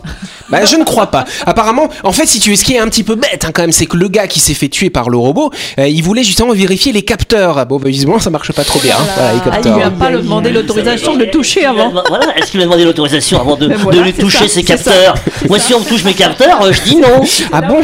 Bah, 0.50 0.64
je 0.64 0.76
ne 0.76 0.84
crois 0.84 1.08
pas. 1.08 1.24
Apparemment, 1.46 1.88
en 2.04 2.12
fait, 2.12 2.26
si 2.26 2.40
tu 2.40 2.50
veux, 2.50 2.56
ce 2.56 2.64
qui 2.64 2.74
est 2.74 2.78
un 2.78 2.88
petit 2.88 3.04
peu 3.04 3.14
bête 3.14 3.44
hein, 3.46 3.50
quand 3.52 3.62
même, 3.62 3.72
c'est 3.72 3.86
que 3.86 3.96
le 3.96 4.08
gars 4.08 4.26
qui 4.26 4.40
s'est 4.40 4.54
fait 4.54 4.68
tuer 4.68 4.90
par 4.90 5.10
le 5.10 5.18
robot, 5.18 5.50
euh, 5.78 5.86
il 5.88 6.02
voulait 6.02 6.24
justement 6.24 6.52
vérifier 6.52 6.92
les 6.92 7.02
capteurs. 7.02 7.66
Bon, 7.66 7.76
bah, 7.78 7.88
visiblement, 7.88 8.18
ça 8.18 8.30
marche 8.30 8.52
pas 8.52 8.64
trop 8.64 8.80
bien. 8.80 8.96
hein. 8.98 9.04
Voilà, 9.14 9.32
les 9.34 9.40
Ah, 9.52 9.60
il 9.64 9.74
lui 9.74 9.82
a 9.82 9.90
pas 9.90 10.10
demandé 10.10 10.50
l'autorisation 10.50 11.14
de 11.14 11.20
le 11.24 11.30
toucher 11.30 11.64
avant. 11.66 11.90
Voilà, 12.08 12.36
est-ce 12.38 12.50
qu'il 12.50 12.58
m'a 12.60 12.64
demandé 12.64 12.84
l'autorisation 12.84 13.40
avant 13.40 13.56
de, 13.56 13.72
voilà, 13.76 13.98
de 13.98 14.02
lui 14.04 14.12
toucher 14.14 14.48
ça, 14.48 14.54
ses 14.54 14.62
capteurs? 14.64 15.14
Moi, 15.48 15.58
si 15.58 15.74
on 15.74 15.80
me 15.80 15.84
touche 15.84 16.04
mes 16.04 16.14
capteurs, 16.14 16.62
euh, 16.62 16.72
je 16.72 16.82
dis 16.82 16.96
non. 16.96 17.22
Ah 17.52 17.60
bon 17.62 17.80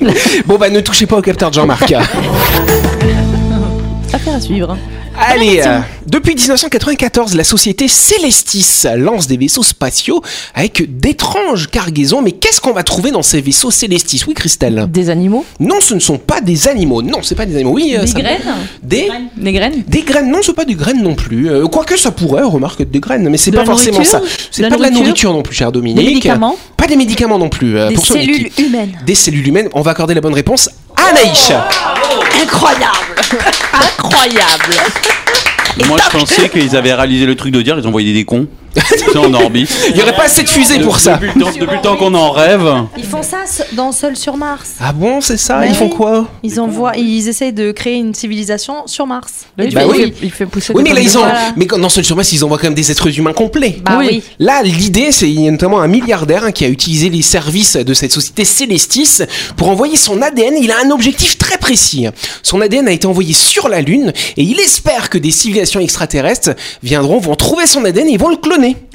Bon, 0.46 0.56
bah, 0.58 0.70
ne 0.70 0.80
touchez 0.80 1.06
pas 1.06 1.16
au 1.16 1.22
capteur 1.22 1.50
de 1.50 1.54
Jean-Marc. 1.54 1.92
Affaire 4.12 4.34
à 4.34 4.40
suivre. 4.40 4.76
Allez, 5.18 5.62
euh, 5.64 5.78
depuis 6.06 6.34
1994, 6.34 7.34
la 7.34 7.44
société 7.44 7.88
Célestis 7.88 8.86
lance 8.96 9.26
des 9.26 9.36
vaisseaux 9.36 9.62
spatiaux 9.62 10.22
avec 10.54 10.98
d'étranges 11.00 11.68
cargaisons. 11.68 12.22
Mais 12.22 12.32
qu'est-ce 12.32 12.60
qu'on 12.60 12.72
va 12.72 12.82
trouver 12.82 13.10
dans 13.10 13.22
ces 13.22 13.40
vaisseaux 13.40 13.70
Célestis? 13.70 14.26
Oui, 14.26 14.34
Christelle 14.34 14.86
Des 14.90 15.10
animaux? 15.10 15.44
Non, 15.60 15.76
ce 15.80 15.94
ne 15.94 16.00
sont 16.00 16.18
pas 16.18 16.40
des 16.40 16.68
animaux. 16.68 17.02
Non, 17.02 17.18
c'est 17.22 17.34
pas 17.34 17.46
des 17.46 17.54
animaux. 17.56 17.72
Oui, 17.72 17.94
euh, 17.96 18.02
Des 18.02 18.06
ça- 18.06 18.18
graines? 18.20 18.40
Des 18.82 19.08
Des 19.36 19.52
graines 19.52 19.82
des 19.88 20.02
graines, 20.02 20.30
non, 20.30 20.38
c'est 20.42 20.52
pas 20.54 20.64
des 20.64 20.74
graines 20.74 21.02
non 21.02 21.14
plus. 21.14 21.50
Euh, 21.50 21.66
Quoique 21.66 21.96
ça 21.96 22.10
pourrait, 22.10 22.42
remarque, 22.42 22.80
être 22.80 22.90
des 22.90 23.00
graines, 23.00 23.28
mais 23.28 23.36
c'est 23.36 23.50
pas 23.52 23.64
forcément 23.64 24.04
ça. 24.04 24.20
C'est 24.50 24.62
pas 24.62 24.68
la 24.70 24.76
de 24.76 24.82
la 24.82 24.90
nourriture? 24.90 25.32
non 25.32 25.42
plus, 25.42 25.54
cher 25.54 25.72
Dominique. 25.72 25.96
Des 25.98 26.04
médicaments? 26.14 26.56
Pas 26.76 26.86
des 26.86 26.96
médicaments 26.96 27.38
non 27.38 27.48
plus. 27.48 27.78
euh, 27.78 27.88
Des 27.88 27.94
pour 27.94 28.06
cellules 28.06 28.50
humaines. 28.58 28.92
Des 29.06 29.14
cellules 29.14 29.46
humaines. 29.48 29.68
On 29.72 29.80
va 29.82 29.92
accorder 29.92 30.14
la 30.14 30.20
bonne 30.20 30.34
réponse 30.34 30.68
à 30.96 31.12
Naïch. 31.12 31.50
Incroyable. 32.42 33.14
Incroyable. 33.72 34.76
Moi, 35.86 35.98
je 36.04 36.18
pensais 36.18 36.48
qu'ils 36.48 36.76
avaient 36.76 36.94
réalisé 36.94 37.26
le 37.26 37.34
truc 37.34 37.52
de 37.52 37.62
dire 37.62 37.78
ils 37.78 37.86
envoyaient 37.86 38.12
des 38.12 38.24
cons. 38.24 38.46
C'est 38.76 39.16
en 39.16 39.32
orbite. 39.34 39.68
Il 39.90 39.96
y 39.96 40.02
aurait 40.02 40.14
pas 40.14 40.24
assez 40.24 40.42
de 40.42 40.48
fusées 40.48 40.78
pour 40.80 40.98
ça. 40.98 41.14
Depuis 41.14 41.28
le 41.34 41.40
temps, 41.44 41.50
depuis 41.58 41.76
le 41.76 41.82
temps 41.82 41.96
qu'on 41.96 42.14
en 42.14 42.30
rêve. 42.30 42.66
Ils 42.96 43.04
font 43.04 43.22
ça 43.22 43.38
s- 43.44 43.62
dans 43.72 43.92
Seul 43.92 44.16
sur 44.16 44.36
Mars. 44.36 44.72
Ah 44.80 44.92
bon, 44.92 45.20
c'est 45.20 45.36
ça 45.36 45.58
Bah 45.60 45.66
Ils 45.66 45.74
font 45.74 45.88
quoi 45.88 46.28
Ils 46.42 46.60
envoient, 46.60 46.96
ils 46.96 47.28
essayent 47.28 47.52
de 47.52 47.72
créer 47.72 47.94
une 47.94 48.14
civilisation 48.14 48.86
sur 48.86 49.06
Mars. 49.06 49.46
Bah 49.56 49.64
Et 49.64 49.68
tu 49.68 49.78
oui. 49.78 50.12
il, 50.22 50.30
fait 50.30 50.46
pousser 50.46 50.72
Oui, 50.74 50.82
des 50.82 50.90
mais 50.90 50.94
là, 50.94 51.00
pommes 51.00 51.08
ils 51.08 51.12
de 51.12 51.18
ont. 51.18 51.24
terre. 51.24 51.52
Mais 51.56 51.66
quand- 51.66 51.78
non, 51.78 51.88
seul 51.88 52.04
sur 52.04 52.16
Mars, 52.16 52.32
ils 52.32 52.44
envoient 52.44 52.58
quand 52.58 52.64
même 52.64 52.74
des 52.74 52.90
êtres 52.90 53.18
humains 53.18 53.32
complets. 53.32 53.76
Bah 53.82 53.96
Oui. 53.98 54.22
Là, 54.38 54.62
l'idée, 54.62 55.12
c'est 55.12 55.28
il 55.30 55.40
y 55.40 55.48
a 55.48 55.50
notamment 55.50 55.80
un 55.80 55.88
milliardaire 55.88 56.44
hein, 56.44 56.52
qui 56.52 56.64
a 56.64 56.68
utilisé 56.68 57.08
les 57.08 57.22
services 57.22 57.76
de 57.76 57.94
cette 57.94 58.12
société 58.12 58.44
Célestis 58.44 59.22
pour 59.56 59.68
envoyer 59.68 59.96
son 59.96 60.20
ADN. 60.22 60.54
Il 60.60 60.70
a 60.70 60.76
un 60.84 60.90
objectif 60.90 61.38
très 61.38 61.58
précis. 61.58 62.06
Son 62.42 62.60
ADN 62.60 62.88
a 62.88 62.92
été 62.92 63.06
envoyé 63.06 63.32
sur 63.32 63.68
la 63.68 63.80
Lune 63.80 64.12
et 64.36 64.42
il 64.42 64.58
espère 64.60 65.08
que 65.10 65.18
des 65.18 65.30
civilisations 65.30 65.80
extraterrestres 65.80 66.50
viendront, 66.82 67.18
vont 67.18 67.34
trouver 67.36 67.66
son 67.66 67.84
ADN 67.84 68.08
et 68.08 68.12
ils 68.12 68.18
vont 68.18 68.28
le 68.30 68.36
cloner. 68.36 68.65
money. 68.66 68.85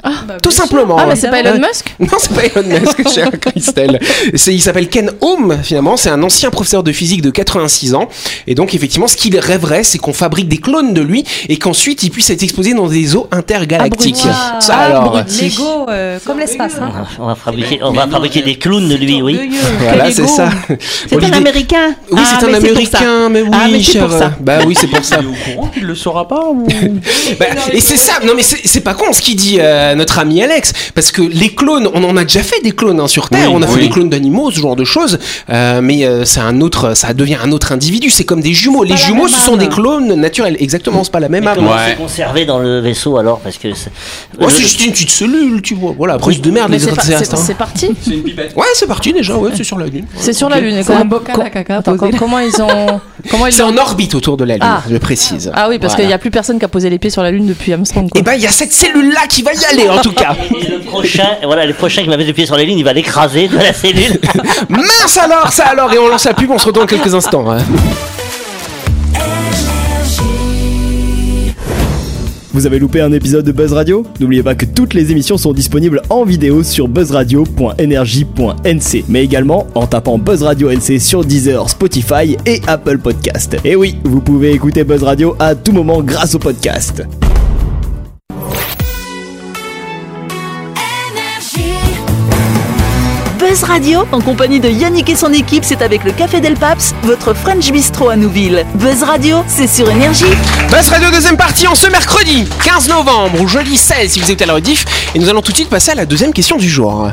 Tout 0.42 0.50
simplement. 0.50 0.96
Ah, 0.98 1.06
mais 1.08 1.16
c'est 1.16 1.30
pas 1.30 1.40
Elon 1.40 1.52
Euh, 1.62 1.66
Musk 1.68 1.94
non, 2.00 2.18
c'est 2.18 2.34
pas 2.34 2.42
Elon 2.60 2.80
Musk, 2.80 3.08
chère 3.14 3.30
Christelle. 3.40 4.00
C'est, 4.34 4.52
il 4.54 4.60
s'appelle 4.60 4.88
Ken 4.88 5.10
Home, 5.20 5.58
finalement. 5.62 5.96
C'est 5.96 6.10
un 6.10 6.22
ancien 6.22 6.50
professeur 6.50 6.82
de 6.82 6.90
physique 6.92 7.22
de 7.22 7.30
86 7.30 7.94
ans. 7.94 8.08
Et 8.46 8.54
donc, 8.54 8.74
effectivement, 8.74 9.06
ce 9.06 9.16
qu'il 9.16 9.38
rêverait, 9.38 9.84
c'est 9.84 9.98
qu'on 9.98 10.12
fabrique 10.12 10.48
des 10.48 10.58
clones 10.58 10.92
de 10.92 11.00
lui 11.02 11.24
et 11.48 11.56
qu'ensuite, 11.56 12.02
il 12.02 12.10
puisse 12.10 12.30
être 12.30 12.42
exposé 12.42 12.74
dans 12.74 12.88
des 12.88 13.14
eaux 13.14 13.28
intergalactiques. 13.30 14.16
Ça, 14.60 14.74
alors. 14.76 15.22
Lego, 15.40 15.86
euh, 15.88 16.18
comme 16.24 16.38
l'espace. 16.38 16.72
On 16.80 16.84
Hein. 16.84 16.90
va- 16.94 17.06
On 17.20 17.26
va 17.26 17.34
fabriquer, 17.34 17.78
on 17.82 17.92
va 17.92 18.06
fabriquer 18.08 18.42
des 18.42 18.56
clowns 18.56 18.88
de 18.88 18.94
lui, 18.96 19.22
oui. 19.22 19.50
Voilà, 19.80 20.10
c'est 20.10 20.26
ça. 20.26 20.48
C'est 21.08 21.16
Bon, 21.16 21.24
un 21.26 21.32
Américain 21.32 21.94
Oui, 22.10 22.20
Ah, 22.20 22.26
c'est 22.28 22.34
un 22.36 22.48
pour 22.48 22.50
ça. 22.50 22.56
américain, 22.56 23.28
mais 23.30 23.42
oui, 23.42 23.48
Ah, 23.52 23.66
mais 23.70 23.78
c'est 23.78 23.92
cher. 23.92 24.06
pour 24.08 24.18
ça. 24.18 24.32
Bah 24.40 24.58
oui, 24.66 24.74
c'est 24.78 24.86
pour 24.88 25.04
ça. 25.04 25.18
Il 25.20 25.26
est 25.26 25.28
au 25.28 25.54
courant 25.54 25.68
qu'il 25.68 25.84
le 25.84 25.94
saura 25.94 26.26
pas 26.26 26.44
ou... 26.50 26.66
Bah, 27.38 27.46
et 27.72 27.80
c'est 27.80 27.96
ça, 27.96 28.14
non 28.24 28.32
mais 28.36 28.42
c'est 28.42 28.60
c'est 28.64 28.80
pas 28.80 28.94
con 28.94 29.12
ce 29.12 29.20
qu'il 29.20 29.36
dit 29.36 29.56
euh, 29.60 29.91
notre 29.94 30.18
ami 30.18 30.42
Alex, 30.42 30.72
parce 30.94 31.12
que 31.12 31.22
les 31.22 31.54
clones, 31.54 31.88
on 31.94 32.04
en 32.04 32.16
a 32.16 32.22
déjà 32.24 32.42
fait 32.42 32.60
des 32.62 32.72
clones 32.72 33.00
hein, 33.00 33.08
sur 33.08 33.28
Terre, 33.28 33.48
Oui, 33.50 33.56
on 33.58 33.62
a 33.62 33.66
fait 33.66 33.80
des 33.80 33.90
clones 33.90 34.10
d'animaux, 34.10 34.50
ce 34.50 34.60
genre 34.60 34.76
de 34.76 34.84
choses, 34.84 35.18
euh, 35.50 35.80
mais 35.82 36.04
euh, 36.04 36.24
c'est 36.24 36.40
un 36.40 36.60
autre, 36.60 36.94
ça 36.94 37.14
devient 37.14 37.38
un 37.42 37.52
autre 37.52 37.72
individu, 37.72 38.10
c'est 38.10 38.24
comme 38.24 38.40
des 38.40 38.52
jumeaux. 38.54 38.84
Les 38.84 38.96
jumeaux, 38.96 39.28
ce 39.28 39.40
sont 39.40 39.54
âme. 39.54 39.58
des 39.58 39.68
clones 39.68 40.14
naturels, 40.14 40.56
exactement, 40.58 41.04
c'est 41.04 41.12
pas 41.12 41.20
la 41.20 41.28
même 41.28 41.46
âme. 41.46 41.56
comment 41.56 41.70
Ouais. 41.72 41.78
c'est 41.90 41.96
conservé 41.96 42.44
dans 42.44 42.58
le 42.58 42.80
vaisseau 42.80 43.16
alors 43.18 43.40
Parce 43.40 43.58
que 43.58 43.72
c'est- 43.74 43.90
Ouais, 44.40 44.46
c'est 44.50 44.62
juste 44.62 44.84
une 44.84 44.92
petite 44.92 45.10
cellule, 45.10 45.62
tu 45.62 45.74
vois. 45.74 45.94
Voilà, 45.96 46.18
c'est 46.22 46.40
de 46.40 46.50
merde 46.50 46.70
Mais 46.70 46.76
les 46.78 46.84
c'est 46.84 46.90
extraterrestres. 46.90 47.36
c'est 47.38 47.54
parti 47.54 47.88
C'est 48.02 48.10
une 48.14 48.22
pipette. 48.22 48.54
Ouais, 48.56 48.66
c'est 48.74 48.86
parti 48.86 49.12
déjà, 49.12 49.36
ouais, 49.36 49.50
c'est 49.54 49.64
sur 49.64 49.78
la 49.78 49.86
Lune. 49.86 50.06
C'est 50.16 50.32
sur 50.32 50.48
la 50.48 50.60
Lune. 50.60 50.76
et 50.76 50.82
C'est 50.82 50.92
un 50.92 50.98
comment- 50.98 51.18
bocal 51.18 51.40
à 51.42 51.50
caca 51.50 51.78
Attends, 51.78 51.96
comment 51.96 52.38
ils 52.38 52.60
ont. 52.62 53.00
Comment 53.30 53.46
ils 53.46 53.52
C'est 53.52 53.62
en 53.62 53.76
orbite 53.76 54.16
autour 54.16 54.36
de 54.36 54.42
la 54.44 54.54
Lune, 54.54 54.62
Ah. 54.66 54.82
je 54.90 54.96
précise. 54.96 55.50
Ah 55.54 55.68
oui, 55.68 55.78
parce 55.78 55.94
qu'il 55.94 56.06
n'y 56.06 56.12
a 56.12 56.18
plus 56.18 56.32
personne 56.32 56.58
qui 56.58 56.64
a 56.64 56.68
posé 56.68 56.90
les 56.90 56.98
pieds 56.98 57.10
sur 57.10 57.22
la 57.22 57.30
Lune 57.30 57.46
depuis 57.46 57.72
Armstrong. 57.72 58.08
Et 58.16 58.22
ben, 58.22 58.32
il 58.34 58.40
y 58.42 58.46
a 58.48 58.50
cette 58.50 58.72
cellule-là 58.72 59.26
qui 59.28 59.42
va 59.42 59.52
y 59.52 59.64
aller, 59.64 59.81
en 59.88 60.00
tout 60.00 60.12
cas. 60.12 60.34
Et 60.58 60.66
le 60.68 60.78
prochain, 60.80 61.26
voilà, 61.44 61.66
le 61.66 61.74
prochain 61.74 62.02
qui 62.02 62.08
va 62.08 62.16
mettre 62.16 62.28
le 62.28 62.34
pied 62.34 62.46
sur 62.46 62.56
les 62.56 62.66
lignes, 62.66 62.78
il 62.78 62.84
va 62.84 62.92
l'écraser 62.92 63.46
de 63.48 63.56
la 63.56 63.72
cellule. 63.72 64.18
Mince 64.68 65.18
alors, 65.22 65.52
ça 65.52 65.66
alors, 65.66 65.92
et 65.92 65.98
on 65.98 66.08
lance 66.08 66.24
la 66.24 66.34
pub, 66.34 66.50
on 66.50 66.58
se 66.58 66.66
retrouve 66.66 66.84
dans 66.84 66.88
quelques 66.88 67.14
instants. 67.14 67.50
hein. 67.50 67.58
Vous 72.54 72.66
avez 72.66 72.78
loupé 72.78 73.00
un 73.00 73.10
épisode 73.12 73.46
de 73.46 73.52
Buzz 73.52 73.72
Radio? 73.72 74.04
N'oubliez 74.20 74.42
pas 74.42 74.54
que 74.54 74.66
toutes 74.66 74.92
les 74.92 75.10
émissions 75.10 75.38
sont 75.38 75.54
disponibles 75.54 76.02
en 76.10 76.22
vidéo 76.24 76.62
sur 76.62 76.86
buzzradio.energie.nc, 76.86 79.04
mais 79.08 79.24
également 79.24 79.66
en 79.74 79.86
tapant 79.86 80.18
Buzz 80.18 80.42
Radio 80.42 80.70
NC 80.70 81.00
sur 81.00 81.24
Deezer, 81.24 81.70
Spotify 81.70 82.36
et 82.44 82.60
Apple 82.66 82.98
Podcast. 82.98 83.56
Et 83.64 83.74
oui, 83.74 83.96
vous 84.04 84.20
pouvez 84.20 84.52
écouter 84.52 84.84
Buzz 84.84 85.02
Radio 85.02 85.34
à 85.38 85.54
tout 85.54 85.72
moment 85.72 86.02
grâce 86.02 86.34
au 86.34 86.38
podcast. 86.38 87.02
Buzz 93.52 93.64
Radio, 93.64 94.06
en 94.12 94.22
compagnie 94.22 94.60
de 94.60 94.70
Yannick 94.70 95.10
et 95.10 95.14
son 95.14 95.30
équipe, 95.30 95.62
c'est 95.62 95.82
avec 95.82 96.04
le 96.04 96.12
Café 96.12 96.40
Del 96.40 96.54
Paps, 96.54 96.94
votre 97.02 97.34
French 97.34 97.70
Bistro 97.70 98.08
à 98.08 98.16
Nouville. 98.16 98.64
Buzz 98.76 99.02
Radio, 99.02 99.44
c'est 99.46 99.66
sur 99.66 99.90
Énergie. 99.90 100.24
Buzz 100.70 100.88
Radio 100.88 101.10
deuxième 101.10 101.36
partie 101.36 101.68
en 101.68 101.74
ce 101.74 101.86
mercredi 101.88 102.48
15 102.64 102.88
novembre 102.88 103.42
ou 103.42 103.46
jeudi 103.46 103.76
16 103.76 104.12
si 104.12 104.20
vous 104.20 104.30
êtes 104.30 104.40
à 104.40 104.46
la 104.46 104.54
rediff 104.54 104.86
et 105.14 105.18
nous 105.18 105.28
allons 105.28 105.42
tout 105.42 105.52
de 105.52 105.56
suite 105.58 105.68
passer 105.68 105.90
à 105.90 105.94
la 105.94 106.06
deuxième 106.06 106.32
question 106.32 106.56
du 106.56 106.66
jour. 106.66 107.10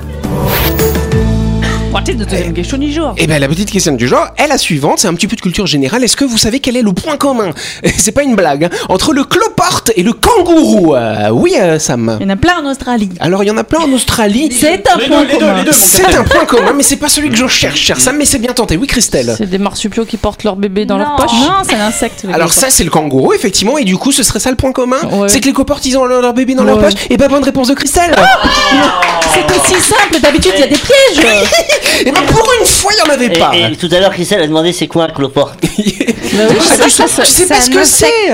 Partez 1.91 2.13
de 2.13 2.23
deuxième 2.23 2.53
question 2.53 2.77
du 2.77 2.91
jour. 2.91 3.13
Et 3.17 3.25
bien 3.25 3.39
la 3.39 3.47
petite 3.47 3.71
question 3.71 3.93
du 3.93 4.07
jour 4.07 4.19
est 4.37 4.47
la 4.47 4.59
suivante, 4.59 4.99
c'est 4.99 5.07
un 5.07 5.13
petit 5.15 5.27
peu 5.27 5.35
de 5.35 5.41
culture 5.41 5.65
générale. 5.65 6.03
Est-ce 6.03 6.15
que 6.15 6.23
vous 6.23 6.37
savez 6.37 6.59
quel 6.59 6.77
est 6.77 6.83
le 6.83 6.93
point 6.93 7.17
commun? 7.17 7.49
C'est 7.97 8.11
pas 8.11 8.21
une 8.21 8.35
blague 8.35 8.65
hein, 8.65 8.69
entre 8.89 9.11
le 9.11 9.23
cloporte 9.23 9.91
et 9.95 10.03
le 10.03 10.13
kangourou. 10.13 10.95
Euh, 10.95 11.29
oui 11.31 11.53
euh, 11.59 11.79
Sam. 11.79 12.17
Il 12.19 12.27
y 12.27 12.29
en 12.29 12.33
a 12.33 12.35
plein 12.35 12.59
en 12.63 12.69
Australie. 12.69 13.09
Alors 13.19 13.43
il 13.43 13.47
y 13.47 13.51
en 13.51 13.57
a 13.57 13.63
plein 13.63 13.79
en 13.79 13.91
Australie. 13.91 14.51
C'est 14.51 14.87
un 14.87 14.97
point 14.99 15.25
commun. 15.25 15.65
C'est 15.71 16.15
un 16.15 16.23
point 16.23 16.45
commun, 16.45 16.73
mais 16.75 16.83
c'est 16.83 16.97
pas 16.97 17.09
celui 17.09 17.29
que 17.29 17.35
je 17.35 17.47
cherche, 17.47 17.79
cher 17.79 17.99
Sam, 17.99 18.17
mais 18.17 18.25
c'est 18.25 18.39
bien 18.39 18.53
tenté. 18.53 18.77
Oui, 18.77 18.85
Christelle. 18.85 19.33
C'est 19.35 19.49
des 19.49 19.57
marsupiaux 19.57 20.05
qui 20.05 20.17
portent 20.17 20.43
leur 20.43 20.57
bébé 20.57 20.85
dans 20.85 20.97
leur 20.99 21.15
poche. 21.15 21.31
Non, 21.41 21.63
c'est 21.67 21.75
un 21.75 21.87
insecte. 21.87 22.23
le 22.23 22.33
Alors 22.35 22.53
ça 22.53 22.67
c'est 22.69 22.83
le 22.83 22.91
kangourou 22.91 23.33
effectivement 23.33 23.79
et 23.79 23.83
du 23.83 23.97
coup 23.97 24.11
ce 24.11 24.21
serait 24.21 24.39
ça 24.39 24.51
le 24.51 24.57
point 24.57 24.71
commun? 24.73 24.97
Ouais. 25.11 25.27
C'est 25.27 25.39
que 25.39 25.45
les 25.45 25.53
coportes 25.53 25.85
ils 25.87 25.97
ont 25.97 26.05
leur, 26.05 26.21
leur 26.21 26.33
bébé 26.35 26.53
dans 26.53 26.63
leur 26.63 26.77
Ouais. 26.77 26.83
poche? 26.83 26.93
Et 27.09 27.17
bah 27.17 27.27
bonne 27.27 27.43
réponse 27.43 27.67
de 27.69 27.73
Christelle 27.73 28.15
C'est 29.33 29.45
aussi 29.55 29.81
simple. 29.81 30.19
D'habitude, 30.21 30.51
il 30.55 30.59
y 30.61 30.63
a 30.63 30.67
des 30.67 30.75
pièges. 30.75 31.25
Et 32.05 32.11
ben 32.11 32.21
pour 32.27 32.47
une 32.59 32.65
fois 32.65 32.91
il 32.93 32.99
y 32.99 33.09
en 33.09 33.13
avait 33.13 33.29
pas. 33.29 33.51
Et, 33.53 33.73
et 33.73 33.75
tout 33.75 33.89
à 33.91 33.99
l'heure, 33.99 34.11
Christelle 34.11 34.41
a 34.41 34.47
demandé 34.47 34.71
c'est 34.73 34.87
quoi 34.87 35.05
un 35.05 35.09
cloporte? 35.09 35.59
Je 36.31 36.59
sais, 36.59 36.89
je 36.89 37.25
sais 37.25 37.47
pas 37.47 37.59
ce 37.59 37.69
que 37.69 37.83
c'est 37.83 38.31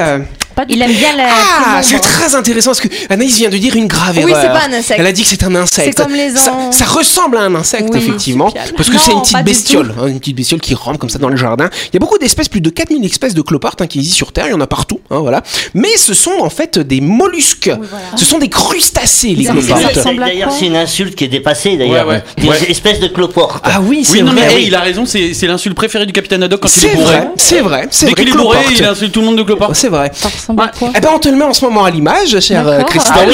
Il 0.70 0.82
aime 0.82 0.92
bien 0.94 1.16
la. 1.16 1.26
Ah, 1.30 1.82
c'est 1.84 2.00
très 2.00 2.36
intéressant 2.36 2.72
parce 2.72 2.82
que 2.82 2.88
Anaïs 3.10 3.36
vient 3.38 3.50
de 3.50 3.58
dire 3.58 3.76
une 3.76 3.88
grave 3.88 4.18
Oui, 4.24 4.32
erreur. 4.32 4.42
c'est 4.42 4.48
pas 4.60 4.66
un 4.74 4.78
insecte. 4.80 5.00
Elle 5.00 5.06
a 5.06 5.12
dit 5.12 5.24
que 5.24 5.28
c'est 5.30 5.44
un 5.44 5.56
insecte. 5.56 5.98
C'est 5.98 6.04
comme 6.04 6.14
les 6.14 6.32
ça, 6.32 6.52
ans- 6.54 6.72
ça 6.72 6.86
ressemble 6.86 7.38
à 7.38 7.42
un 7.42 7.56
insecte, 7.56 7.90
Oui, 7.92 8.00
effectivement. 8.00 8.52
Parce 8.78 8.90
que 8.90 8.98
c'est 8.98 9.12
une 9.12 9.22
petite 9.22 9.44
bestiole. 9.44 9.94
hein, 10.02 10.08
une 10.08 10.20
petite 10.20 10.36
bestiole 10.36 10.62
qui 10.62 10.74
rampe 10.76 10.98
comme 10.98 11.10
ça 11.10 11.20
dans 11.20 11.30
le 11.30 11.36
jardin. 11.38 11.70
Il 11.88 11.94
y 11.94 11.98
a 11.98 12.00
beaucoup 12.00 12.18
d'espèces, 12.18 12.48
plus 12.50 12.62
de 12.62 12.70
4000 12.70 13.04
espèces 13.06 13.34
de 13.34 13.42
cloportes 13.42 13.82
hein, 13.82 13.88
qui 13.88 14.00
existent 14.00 14.18
sur 14.18 14.32
Terre. 14.32 14.46
Il 14.48 14.52
y 14.52 14.54
en 14.54 14.62
a 14.62 14.68
partout. 14.68 15.00
hein, 15.12 15.20
voilà. 15.20 15.44
Mais 15.74 15.98
ce 15.98 16.14
sont 16.14 16.34
en 16.40 16.50
fait 16.50 16.80
des 16.80 17.02
mollusques. 17.02 17.72
Ce 18.16 18.26
sont 18.26 18.40
des 18.40 18.50
crustacés, 18.50 19.30
les 19.36 19.46
cloportes. 19.46 19.82
D'ailleurs, 20.18 20.52
c'est 20.52 20.66
une 20.68 20.76
insulte 20.76 21.16
qui 21.16 21.26
est 21.26 21.30
dépassée, 21.30 21.78
d'ailleurs. 21.78 22.08
Ouais, 22.08 22.16
ouais. 22.16 22.24
Des 22.38 22.48
Ouais. 22.50 22.72
espèces 22.72 23.00
de 23.00 23.08
cloportes. 23.08 23.64
Ah 23.68 23.82
oui, 23.82 24.04
c'est 24.06 24.14
Oui, 24.14 24.24
non, 24.24 24.32
vrai. 24.34 24.48
mais 24.48 24.54
hey, 24.62 24.68
il 24.68 24.76
a 24.76 24.80
raison, 24.82 25.06
c'est 25.06 25.34
l'insulte 25.48 25.76
préférée 25.76 26.06
du 26.06 26.14
capitaine 26.14 26.44
Haddock 26.44 26.62
quand 26.62 26.68
il 26.68 26.80
C'est 26.80 26.88
est 26.88 26.96
bourré. 26.96 27.06
vrai, 27.06 27.28
c'est 27.36 27.62
vrai, 27.62 27.88
c'est 27.92 28.06
Dès 28.08 28.12
vrai. 28.14 28.24
qu'il 28.26 28.34
est 28.34 28.38
bourré, 28.38 28.60
il 28.72 28.84
insulte 28.86 29.12
tout 29.12 29.20
le 29.20 29.26
monde 29.26 29.38
de 29.38 29.44
cloporte. 29.44 29.76
C'est 29.76 29.90
vrai. 29.90 30.12
Ça 30.46 30.54
ressemble 30.54 30.62
à 30.64 30.68
quoi 30.78 30.92
Eh 30.96 31.00
ben, 31.00 31.10
on 31.14 31.20
te 31.20 31.28
le 31.30 31.36
met 31.36 31.44
en 31.44 31.54
ce 31.54 31.66
moment 31.66 31.86
à 31.86 31.90
l'image, 31.92 32.40
chère 32.40 32.68
euh, 32.68 32.78
D'accord. 32.78 32.90
Christelle. 32.90 33.30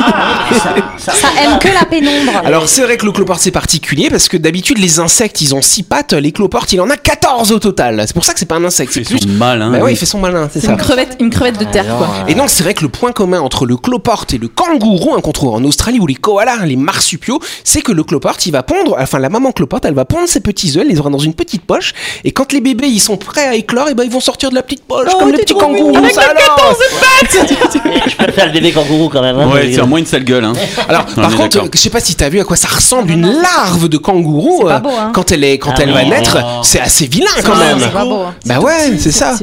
Ah 0.00 0.74
oui. 0.74 0.82
Ça 0.98 1.12
aime 1.42 1.58
que 1.58 1.68
la 1.68 1.84
pénombre. 1.84 2.32
Alors 2.44 2.68
c'est 2.68 2.82
vrai 2.82 2.96
que 2.96 3.04
le 3.06 3.12
cloporte 3.12 3.40
c'est 3.40 3.50
particulier 3.50 4.08
parce 4.10 4.28
que 4.28 4.36
d'habitude 4.36 4.78
les 4.78 5.00
insectes 5.00 5.40
ils 5.40 5.54
ont 5.54 5.62
6 5.62 5.82
pattes, 5.84 6.12
les 6.12 6.32
cloportes 6.32 6.72
il 6.72 6.80
en 6.80 6.90
a 6.90 6.96
14 6.96 7.52
au 7.52 7.58
total. 7.58 8.02
C'est 8.06 8.14
pour 8.14 8.24
ça 8.24 8.32
que 8.32 8.38
c'est 8.38 8.46
pas 8.46 8.56
un 8.56 8.64
insecte, 8.64 8.92
c'est 8.92 9.00
Ils 9.00 9.06
plus. 9.06 9.18
sont 9.18 9.28
malins. 9.28 9.70
Bah 9.70 9.78
ouais, 9.80 9.92
il 9.92 9.96
fait 9.96 10.06
son 10.06 10.18
malin, 10.18 10.48
c'est 10.52 10.60
ça. 10.60 10.70
une 10.70 10.76
crevette, 10.76 11.16
une 11.20 11.30
crevette 11.30 11.58
de 11.58 11.64
terre, 11.64 11.86
quoi. 11.96 12.08
Et 12.28 12.34
donc 12.34 12.50
c'est 12.50 12.62
vrai 12.62 12.74
que 12.74 12.82
le 12.82 12.88
point 12.88 13.12
commun 13.12 13.40
entre 13.40 13.66
le 13.66 13.76
cloporte 13.76 14.32
et 14.34 14.38
le 14.38 14.48
kangourou, 14.48 15.14
hein, 15.16 15.20
qu'on 15.20 15.32
trouve 15.32 15.54
en 15.54 15.64
Australie 15.64 15.98
ou 16.00 16.06
les 16.06 16.14
koalas, 16.14 16.64
les 16.64 16.76
marsupiaux, 16.76 17.40
c'est 17.64 17.82
que 17.82 17.92
le 17.92 18.04
cloporte 18.04 18.44
il 18.46 18.52
va 18.52 18.62
pondre, 18.62 18.96
enfin 18.98 19.18
la 19.18 19.28
maman 19.28 19.52
cloporte 19.52 19.84
elle 19.84 19.94
va 19.94 20.04
pondre 20.04 20.28
ses 20.28 20.40
petits 20.40 20.70
œufs, 20.76 20.82
elle 20.82 20.88
les 20.88 20.98
aura 20.98 21.10
dans 21.10 21.18
une 21.18 21.34
petite 21.34 21.62
poche, 21.62 21.92
et 22.24 22.32
quand 22.32 22.52
les 22.52 22.60
bébés 22.60 22.88
ils 22.88 23.00
sont 23.00 23.16
prêts 23.16 23.46
à 23.46 23.54
éclore, 23.54 23.88
et 23.88 23.94
ben 23.94 24.04
ils 24.04 24.10
vont 24.10 24.20
sortir 24.20 24.50
de 24.50 24.54
la 24.54 24.62
petite 24.62 24.84
poche 24.84 25.08
Oh, 25.14 25.18
comme 25.18 25.28
les 25.30 25.38
t'es 25.38 25.42
petits 25.42 25.54
trop 25.54 25.62
kangourous. 25.62 25.90
mignon. 25.96 26.08
ça 26.12 26.22
alors 26.22 26.31
Je 28.06 28.16
préfère 28.16 28.46
le 28.46 28.52
bébé 28.52 28.72
kangourou 28.72 29.08
quand 29.08 29.22
même. 29.22 29.38
hein, 29.38 29.48
Ouais, 29.48 29.70
c'est 29.72 29.80
un 29.80 29.86
moins 29.86 29.98
une 29.98 30.06
sale 30.06 30.24
gueule. 30.24 30.44
Hein. 30.44 30.52
Alors, 30.88 31.06
par 31.06 31.34
contre, 31.34 31.64
je 31.72 31.78
sais 31.78 31.90
pas 31.90 32.00
si 32.00 32.14
t'as 32.14 32.28
vu 32.28 32.40
à 32.40 32.44
quoi 32.44 32.56
ça 32.56 32.68
ressemble 32.68 33.10
une 33.12 33.26
larve 33.30 33.88
de 33.88 33.96
kangourou 33.98 34.68
euh, 34.68 34.78
beau, 34.78 34.90
hein. 34.90 35.10
quand 35.14 35.32
elle 35.32 35.44
est 35.44 35.58
quand 35.58 35.72
Ah 35.76 35.80
elle 35.82 35.92
va 35.92 36.04
naître, 36.04 36.38
c'est 36.64 36.80
assez 36.80 37.06
vilain 37.06 37.26
quand 37.44 37.52
Ah, 37.54 37.64
même. 37.74 37.78
c'est 37.80 37.92
pas 37.92 38.04
beau. 38.04 38.24
Bah 38.46 38.60
ouais, 38.60 38.96
c'est 38.98 39.12
ça. 39.12 39.34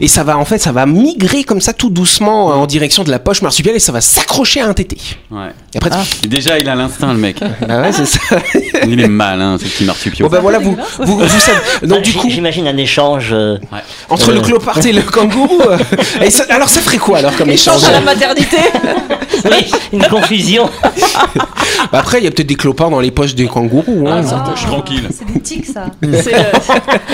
Et, 0.00 0.08
ça 0.08 0.24
va 0.24 0.38
en 0.38 0.44
fait, 0.44 0.58
ça 0.58 0.72
va 0.72 0.86
migrer 0.86 1.44
comme 1.44 1.60
ça 1.60 1.72
tout 1.72 1.90
doucement 1.90 2.50
euh, 2.50 2.54
en 2.54 2.66
direction 2.66 3.04
de 3.04 3.10
la 3.10 3.18
poche 3.18 3.42
marsupiale 3.42 3.76
et 3.76 3.80
ça 3.80 3.92
va 3.92 4.00
s'accrocher 4.00 4.60
à 4.60 4.66
un 4.68 4.74
tété. 4.74 4.96
Ouais. 5.30 5.48
Et 5.74 5.78
après, 5.78 5.90
Et 6.24 6.28
Déjà, 6.28 6.58
il 6.58 6.68
a 6.68 6.74
l'instinct, 6.74 7.12
le 7.12 7.18
mec. 7.18 7.36
bah 7.66 7.80
ouais, 7.82 7.92
c'est 7.92 8.06
ça. 8.06 8.18
Il 8.86 9.00
est 9.00 9.08
malin, 9.08 9.58
ce 9.58 9.64
petit 9.64 9.84
marsupio. 9.84 10.26
Bon 10.28 10.32
bah 10.32 10.40
voilà, 10.40 10.58
vous, 10.58 10.76
vous, 11.00 11.18
vous 11.18 11.28
savez. 11.28 11.58
Donc 11.86 11.98
Ah, 11.98 12.02
du 12.02 12.12
coup, 12.14 12.28
J'imagine 12.30 12.66
un 12.68 12.76
échange. 12.76 13.30
euh, 13.32 13.56
entre 14.08 14.32
le 14.32 14.40
clopard 14.40 14.84
et 14.86 14.92
le 14.92 15.02
kangourou, 15.02 15.60
euh, 15.68 15.78
Et 16.24 16.30
ça- 16.30 16.44
alors 16.50 16.68
ça 16.68 16.80
ferait 16.80 16.98
quoi 16.98 17.18
alors 17.18 17.36
comme 17.36 17.50
échange 17.50 17.84
à 17.84 17.92
la 17.92 18.00
maternité. 18.00 18.56
Oui, 19.44 19.70
une 19.92 20.02
confusion. 20.08 20.68
Bah 21.92 22.00
Après, 22.00 22.18
il 22.18 22.24
y 22.24 22.26
a 22.26 22.30
peut-être 22.30 22.48
des 22.48 22.56
clopards 22.56 22.90
dans 22.90 22.98
les 22.98 23.10
poches 23.12 23.34
des 23.36 23.46
kangourous. 23.46 24.06
Hein. 24.08 24.22
Tranquille. 24.66 25.08
C'est 25.10 25.32
des 25.32 25.40
tics, 25.40 25.66
ça. 25.66 25.86
C'est 26.02 26.34
euh, 26.34 26.42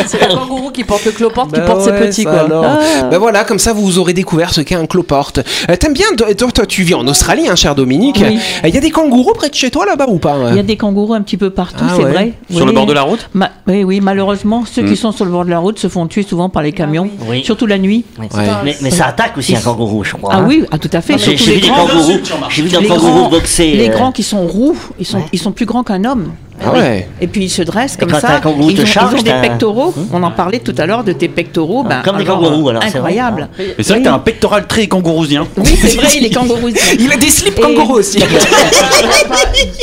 c'est 0.07 0.21
le 0.28 0.35
kangourou 0.35 0.71
qui 0.71 0.85
porte 0.85 1.04
le 1.04 1.11
cloporte 1.12 1.52
qui 1.52 1.61
Bah 1.61 1.66
porte 1.66 1.83
ses 1.83 1.93
petits 1.93 2.23
ça 2.23 2.31
quoi. 2.31 2.40
alors. 2.40 2.64
Ah. 2.66 3.02
Bah 3.11 3.19
voilà, 3.19 3.45
comme 3.45 3.59
ça 3.59 3.73
vous 3.75 3.99
aurez 3.99 4.14
découvert 4.14 4.54
ce 4.54 4.62
qu'est 4.62 4.75
un 4.75 4.87
cloporte. 4.87 5.40
Euh, 5.71 5.76
T'aimes 5.76 5.93
bien, 5.93 6.07
toi, 6.16 6.33
toi, 6.35 6.49
toi, 6.50 6.66
tu 6.66 6.83
vis 6.83 6.95
en 6.95 7.07
Australie, 7.07 7.47
hein, 7.49 7.57
cher 7.57 7.75
Dominique. 7.75 8.23
Oui. 8.26 8.38
Il 8.64 8.75
y 8.75 8.78
a 8.78 8.81
des 8.81 8.90
kangourous 8.90 9.35
près 9.35 9.50
de 9.50 9.54
chez 9.54 9.71
toi 9.71 9.85
là-bas 9.85 10.07
ou 10.09 10.19
pas 10.19 10.37
Il 10.50 10.57
y 10.57 10.61
a 10.61 10.62
des 10.62 10.76
kangourous 10.76 11.14
un 11.14 11.21
petit 11.23 11.37
peu 11.37 11.50
partout, 11.50 11.85
Ah 11.87 11.93
c'est 11.97 12.04
ouais. 12.04 12.11
vrai. 12.11 12.33
Sur 12.50 12.61
Oui. 12.61 12.66
le 12.66 12.73
bord 12.73 12.87
de 12.87 12.93
la 12.95 13.02
route 13.02 13.28
Ma- 13.35 13.50
oui, 13.66 13.85
oui, 13.85 14.00
malheureusement, 14.00 14.64
ceux 14.71 14.83
Mm. 14.83 14.88
qui 14.88 14.97
sont 14.97 15.12
sur 15.12 15.25
le 15.26 15.31
bord 15.31 15.45
de 15.45 15.50
la 15.50 15.59
route 15.59 15.78
se 15.78 15.88
font 15.88 16.07
tuer 16.07 16.23
souvent 16.23 16.49
par 16.49 16.62
les 16.62 16.73
camions, 16.73 17.11
Oui. 17.28 17.45
surtout 17.45 17.66
la 17.66 17.78
nuit. 17.78 18.04
Oui. 18.19 18.26
Ouais. 18.35 18.45
Mais, 18.64 18.76
mais 18.80 18.90
ça 18.90 19.06
attaque 19.06 19.37
aussi 19.37 19.54
un 19.56 19.61
kangourou, 19.61 20.04
je 20.04 20.14
crois. 20.14 20.33
Ah 20.35 20.38
hein. 20.38 20.44
oui, 20.49 20.64
ah, 20.71 20.78
tout 20.78 20.90
à 20.92 21.00
fait. 21.00 21.18
J'ai 21.18 21.35
vu 21.35 21.50
les 21.54 21.61
des 21.61 21.68
kangourous. 21.68 22.18
J'ai 22.49 22.62
vu 22.62 22.68
des 22.68 22.78
les 22.78 22.88
kangourous 22.88 23.12
grands- 23.12 23.28
boxer. 23.30 23.73
les 23.75 23.88
euh, 23.90 23.92
grands 23.92 24.12
qui 24.12 24.23
sont 24.23 24.47
roux, 24.47 24.76
ils 24.99 25.06
sont, 25.06 25.23
ils 25.33 25.38
sont 25.38 25.52
plus 25.52 25.66
grands 25.66 25.85
qu'un 25.85 26.04
homme. 26.04 26.33
Ah 26.63 26.73
ouais. 26.73 27.09
Et 27.21 27.27
puis 27.27 27.45
ils 27.45 27.51
se 27.51 27.63
dressent 27.63 27.97
comme 27.97 28.11
ça. 28.11 28.41
kangourou 28.41 28.71
ils, 28.71 28.77
te 28.77 28.83
ont, 28.83 28.87
charge, 28.87 29.13
ils 29.15 29.21
ont 29.21 29.23
des 29.23 29.49
pectoraux. 29.49 29.95
On 30.13 30.23
en 30.23 30.31
parlait 30.31 30.61
tout 30.61 30.75
à 30.79 30.87
l'heure 30.87 31.05
de 31.05 31.13
tes 31.13 31.29
pectoraux. 31.29 31.83
ben, 31.83 32.03
Comme 32.03 32.17
des 32.17 32.25
kangourous, 32.25 32.69
alors. 32.69 32.83
Incroyable. 32.83 33.49
Et 33.59 33.83
c'est 33.83 33.93
vrai 33.93 33.99
que 34.01 34.05
t'as 34.05 34.15
un 34.15 34.19
pectoral 34.19 34.67
très 34.67 34.87
kangourosien. 34.87 35.47
Oui, 35.57 35.67
c'est 35.67 35.97
vrai, 35.97 36.21
les 36.21 36.31
kangourous. 36.31 36.71
Il 36.99 37.13
a 37.13 37.17
des 37.17 37.29
slips 37.29 37.61
kangourous 37.61 37.95
aussi. 37.99 38.19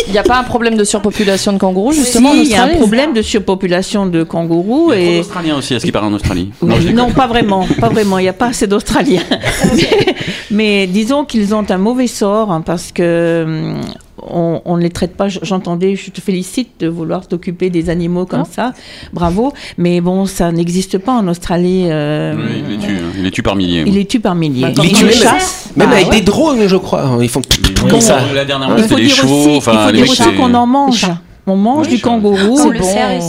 Il 0.08 0.12
n'y 0.12 0.18
a 0.18 0.24
pas 0.24 0.38
un 0.38 0.44
problème 0.44 0.76
de 0.76 0.84
surpopulation 0.84 1.54
de 1.54 1.58
kangourous 1.58 1.94
justement 1.94 2.32
Si, 2.34 2.40
en 2.40 2.42
il 2.44 2.50
y 2.50 2.56
a 2.56 2.64
un 2.64 2.76
problème 2.76 3.14
de 3.14 3.22
surpopulation 3.22 4.06
de 4.06 4.24
kangourous 4.24 4.94
Et 4.94 5.18
et 5.18 5.20
australien 5.20 5.58
aussi, 5.58 5.76
à 5.76 5.80
ce 5.80 5.86
qui 5.86 5.92
paraît 5.92 6.06
en 6.06 6.14
Australie. 6.14 6.52
Oui, 6.62 6.94
Non, 6.94 7.12
pas 7.12 7.28
vraiment, 7.28 7.66
pas 7.80 7.90
vraiment. 7.90 8.18
Il 8.18 8.24
n'y 8.24 8.30
a 8.30 8.34
pas 8.34 8.48
assez 8.48 8.68
d'Australiens. 8.68 9.24
mais, 9.76 10.16
mais 10.52 10.88
disons 10.88 11.26
qu'ils 11.26 11.54
ont 11.54 11.66
un 11.70 11.78
mauvais 11.78 12.08
sort 12.08 12.52
hein, 12.52 12.62
parce 12.62 12.92
que 12.92 13.44
hum, 13.46 13.82
on, 14.30 14.62
on 14.66 14.78
ne 14.78 14.82
les 14.82 14.90
traite 14.90 15.16
pas. 15.16 15.28
J'entendais, 15.30 15.96
je 15.96 16.12
te 16.12 16.22
félicite 16.22 16.70
de 16.80 16.88
vouloir 16.88 17.28
t'occuper 17.28 17.70
des 17.70 17.90
animaux 17.90 18.26
comme 18.26 18.46
ça. 18.46 18.74
Bravo. 19.14 19.54
Mais 19.78 20.02
bon, 20.02 20.26
ça 20.26 20.52
n'existe 20.52 20.98
pas 20.98 21.14
en 21.14 21.28
Australie. 21.28 21.86
euh, 21.90 22.36
Oui, 22.38 22.64
il 22.70 22.72
les 22.72 22.78
tue, 22.78 22.92
hein. 22.94 23.12
il 23.18 23.24
les 23.24 23.32
tue 23.32 23.44
par 23.44 23.56
milliers. 23.56 23.84
il 23.86 23.94
les 23.94 24.06
tue 24.06 24.20
par 24.20 24.36
milliers. 24.36 24.66
Attends, 24.66 24.84
Il 24.84 24.90
les 24.90 24.96
tue 24.96 25.06
les 25.06 25.12
même, 25.12 25.18
chassent. 25.24 25.70
même 25.76 25.90
Bah 25.90 25.96
avec 25.96 26.10
ouais. 26.10 26.20
des 26.20 26.26
drones, 26.26 26.68
je 26.68 26.76
crois. 26.78 27.18
Ils 27.22 27.30
font 27.30 27.42
comme 27.90 28.02
ça. 28.02 28.20
La 28.34 28.46
dernière 28.46 28.70
Il 28.70 28.72
fois, 28.74 28.78
faut 28.84 28.88
c'était 28.90 29.02
les 29.02 29.08
dire 29.08 29.16
chevaux. 29.16 29.36
aussi, 29.40 29.50
il 29.52 29.58
Enfin, 29.58 29.72
faut 29.72 29.86
les 29.88 29.92
dire 29.94 30.02
mecs, 30.02 30.12
aussi 30.12 30.24
c'est- 30.24 30.36
qu'on 30.36 30.54
en 30.54 30.68
mange. 30.68 31.08
On 31.48 31.56
mange 31.56 31.88
Oui, 31.88 31.96
du 31.96 32.02
kangourou 32.02 32.72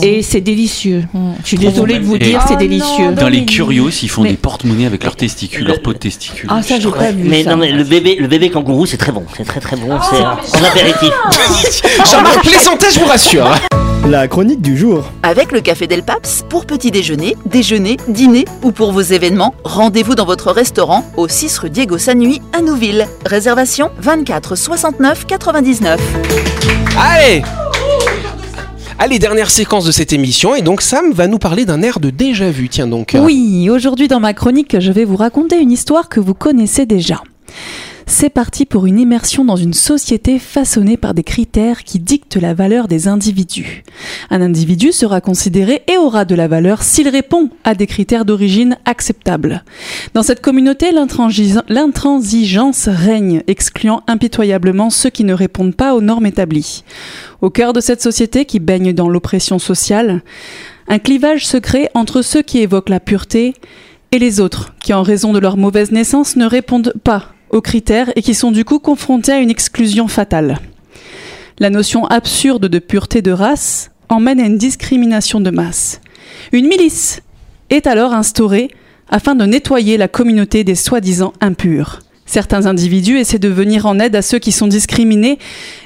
et 0.03 0.21
c'est 0.21 0.41
délicieux. 0.41 1.03
Mm. 1.13 1.31
Je 1.41 1.47
suis 1.47 1.57
désolée 1.57 1.97
de 1.99 2.03
vous 2.05 2.15
Et- 2.15 2.19
dire, 2.19 2.39
Oh 2.41 2.45
c'est 2.47 2.53
non, 2.53 2.59
délicieux. 2.59 3.11
Dans 3.13 3.27
les 3.27 3.43
curios, 3.45 3.89
ils 3.89 4.07
font 4.09 4.21
Mais- 4.21 4.29
des 4.31 4.37
porte-monnaies 4.37 4.85
avec 4.85 5.03
leurs 5.03 5.15
testicules, 5.15 5.65
leurs 5.65 5.81
peaux 5.81 5.93
de 5.93 5.97
testicules. 5.97 6.47
Ah, 6.51 6.61
ça, 6.61 6.79
j'ai 6.79 6.89
pas 6.91 7.11
vu 7.11 7.23
Mais 7.27 7.43
ça. 7.43 7.49
non, 7.51 7.57
mais 7.57 7.71
le 7.71 7.83
bébé, 7.83 8.15
le 8.19 8.27
bébé 8.27 8.49
kangourou, 8.51 8.85
c'est 8.85 8.97
très 8.97 9.11
bon. 9.11 9.23
C'est 9.35 9.45
très 9.45 9.59
très 9.59 9.75
bon. 9.77 9.97
c'est 10.09 10.21
euh, 10.21 10.61
en 10.61 10.63
apéritif. 10.63 11.11
Jean-Marc 12.11 12.41
plaisantait, 12.45 12.91
je 12.93 12.99
vous 12.99 13.05
rassure. 13.07 13.47
La 14.07 14.27
chronique 14.27 14.61
du 14.61 14.77
jour. 14.77 15.05
Avec 15.23 15.51
le 15.51 15.61
Café 15.61 15.87
Del 15.87 16.03
Paps, 16.03 16.43
pour 16.49 16.65
petit 16.65 16.91
déjeuner, 16.91 17.35
déjeuner, 17.45 17.97
dîner 18.09 18.45
ou 18.61 18.71
pour 18.71 18.91
vos 18.91 19.01
événements, 19.01 19.55
rendez-vous 19.63 20.13
dans 20.13 20.25
votre 20.25 20.51
restaurant 20.51 21.05
au 21.17 21.27
6 21.27 21.57
rue 21.59 21.69
Diego 21.69 21.97
Sanui 21.97 22.41
à 22.55 22.61
Nouville. 22.61 23.07
Réservation 23.25 23.89
24 23.99 24.55
69 24.57 25.25
99. 25.25 25.99
Allez 26.99 27.41
Allez, 28.99 29.19
dernière 29.19 29.49
séquence 29.49 29.85
de 29.85 29.91
cette 29.91 30.13
émission, 30.13 30.55
et 30.55 30.61
donc 30.61 30.81
Sam 30.81 31.11
va 31.11 31.27
nous 31.27 31.39
parler 31.39 31.65
d'un 31.65 31.81
air 31.81 31.99
de 31.99 32.09
déjà 32.09 32.51
vu. 32.51 32.69
Tiens 32.69 32.87
donc. 32.87 33.15
Oui, 33.19 33.69
aujourd'hui 33.69 34.07
dans 34.07 34.19
ma 34.19 34.33
chronique, 34.33 34.79
je 34.79 34.91
vais 34.91 35.03
vous 35.03 35.15
raconter 35.15 35.59
une 35.59 35.71
histoire 35.71 36.09
que 36.09 36.19
vous 36.19 36.33
connaissez 36.33 36.85
déjà. 36.85 37.21
C'est 38.05 38.29
parti 38.29 38.65
pour 38.65 38.85
une 38.85 38.99
immersion 38.99 39.45
dans 39.45 39.55
une 39.55 39.73
société 39.73 40.37
façonnée 40.39 40.97
par 40.97 41.13
des 41.13 41.23
critères 41.23 41.83
qui 41.83 41.99
dictent 41.99 42.35
la 42.35 42.53
valeur 42.53 42.87
des 42.87 43.07
individus. 43.07 43.83
Un 44.29 44.41
individu 44.41 44.91
sera 44.91 45.21
considéré 45.21 45.83
et 45.91 45.97
aura 45.97 46.25
de 46.25 46.35
la 46.35 46.47
valeur 46.47 46.83
s'il 46.83 47.07
répond 47.07 47.49
à 47.63 47.75
des 47.75 47.87
critères 47.87 48.25
d'origine 48.25 48.77
acceptables. 48.85 49.63
Dans 50.13 50.23
cette 50.23 50.41
communauté, 50.41 50.91
l'intransi- 50.91 51.61
l'intransigeance 51.69 52.87
règne, 52.87 53.41
excluant 53.47 54.03
impitoyablement 54.07 54.89
ceux 54.89 55.09
qui 55.09 55.23
ne 55.23 55.33
répondent 55.33 55.75
pas 55.75 55.95
aux 55.95 56.01
normes 56.01 56.25
établies. 56.25 56.83
Au 57.41 57.49
cœur 57.49 57.73
de 57.73 57.81
cette 57.81 58.01
société 58.01 58.45
qui 58.45 58.59
baigne 58.59 58.93
dans 58.93 59.09
l'oppression 59.09 59.59
sociale, 59.59 60.23
un 60.87 60.99
clivage 60.99 61.47
se 61.47 61.57
crée 61.57 61.89
entre 61.93 62.21
ceux 62.21 62.41
qui 62.41 62.59
évoquent 62.59 62.89
la 62.89 62.99
pureté 62.99 63.53
et 64.11 64.19
les 64.19 64.39
autres, 64.39 64.73
qui 64.81 64.93
en 64.93 65.03
raison 65.03 65.33
de 65.33 65.39
leur 65.39 65.57
mauvaise 65.57 65.91
naissance 65.91 66.35
ne 66.35 66.45
répondent 66.45 66.93
pas 67.03 67.29
aux 67.53 67.61
critères 67.61 68.11
et 68.15 68.21
qui 68.21 68.33
sont 68.33 68.51
du 68.51 68.65
coup 68.65 68.79
confrontés 68.79 69.31
à 69.31 69.39
une 69.39 69.49
exclusion 69.49 70.07
fatale. 70.07 70.59
La 71.59 71.69
notion 71.69 72.05
absurde 72.07 72.67
de 72.67 72.79
pureté 72.79 73.21
de 73.21 73.31
race 73.31 73.91
emmène 74.09 74.39
à 74.39 74.45
une 74.45 74.57
discrimination 74.57 75.39
de 75.39 75.51
masse. 75.51 76.01
Une 76.51 76.67
milice 76.67 77.21
est 77.69 77.87
alors 77.87 78.13
instaurée 78.13 78.69
afin 79.09 79.35
de 79.35 79.45
nettoyer 79.45 79.97
la 79.97 80.07
communauté 80.07 80.63
des 80.63 80.75
soi-disant 80.75 81.33
impurs. 81.39 82.02
Certains 82.25 82.65
individus 82.65 83.17
essaient 83.17 83.39
de 83.39 83.49
venir 83.49 83.85
en 83.85 83.99
aide 83.99 84.15
à 84.15 84.21
ceux 84.21 84.39
qui 84.39 84.51
sont 84.51 84.67
discriminés 84.67 85.37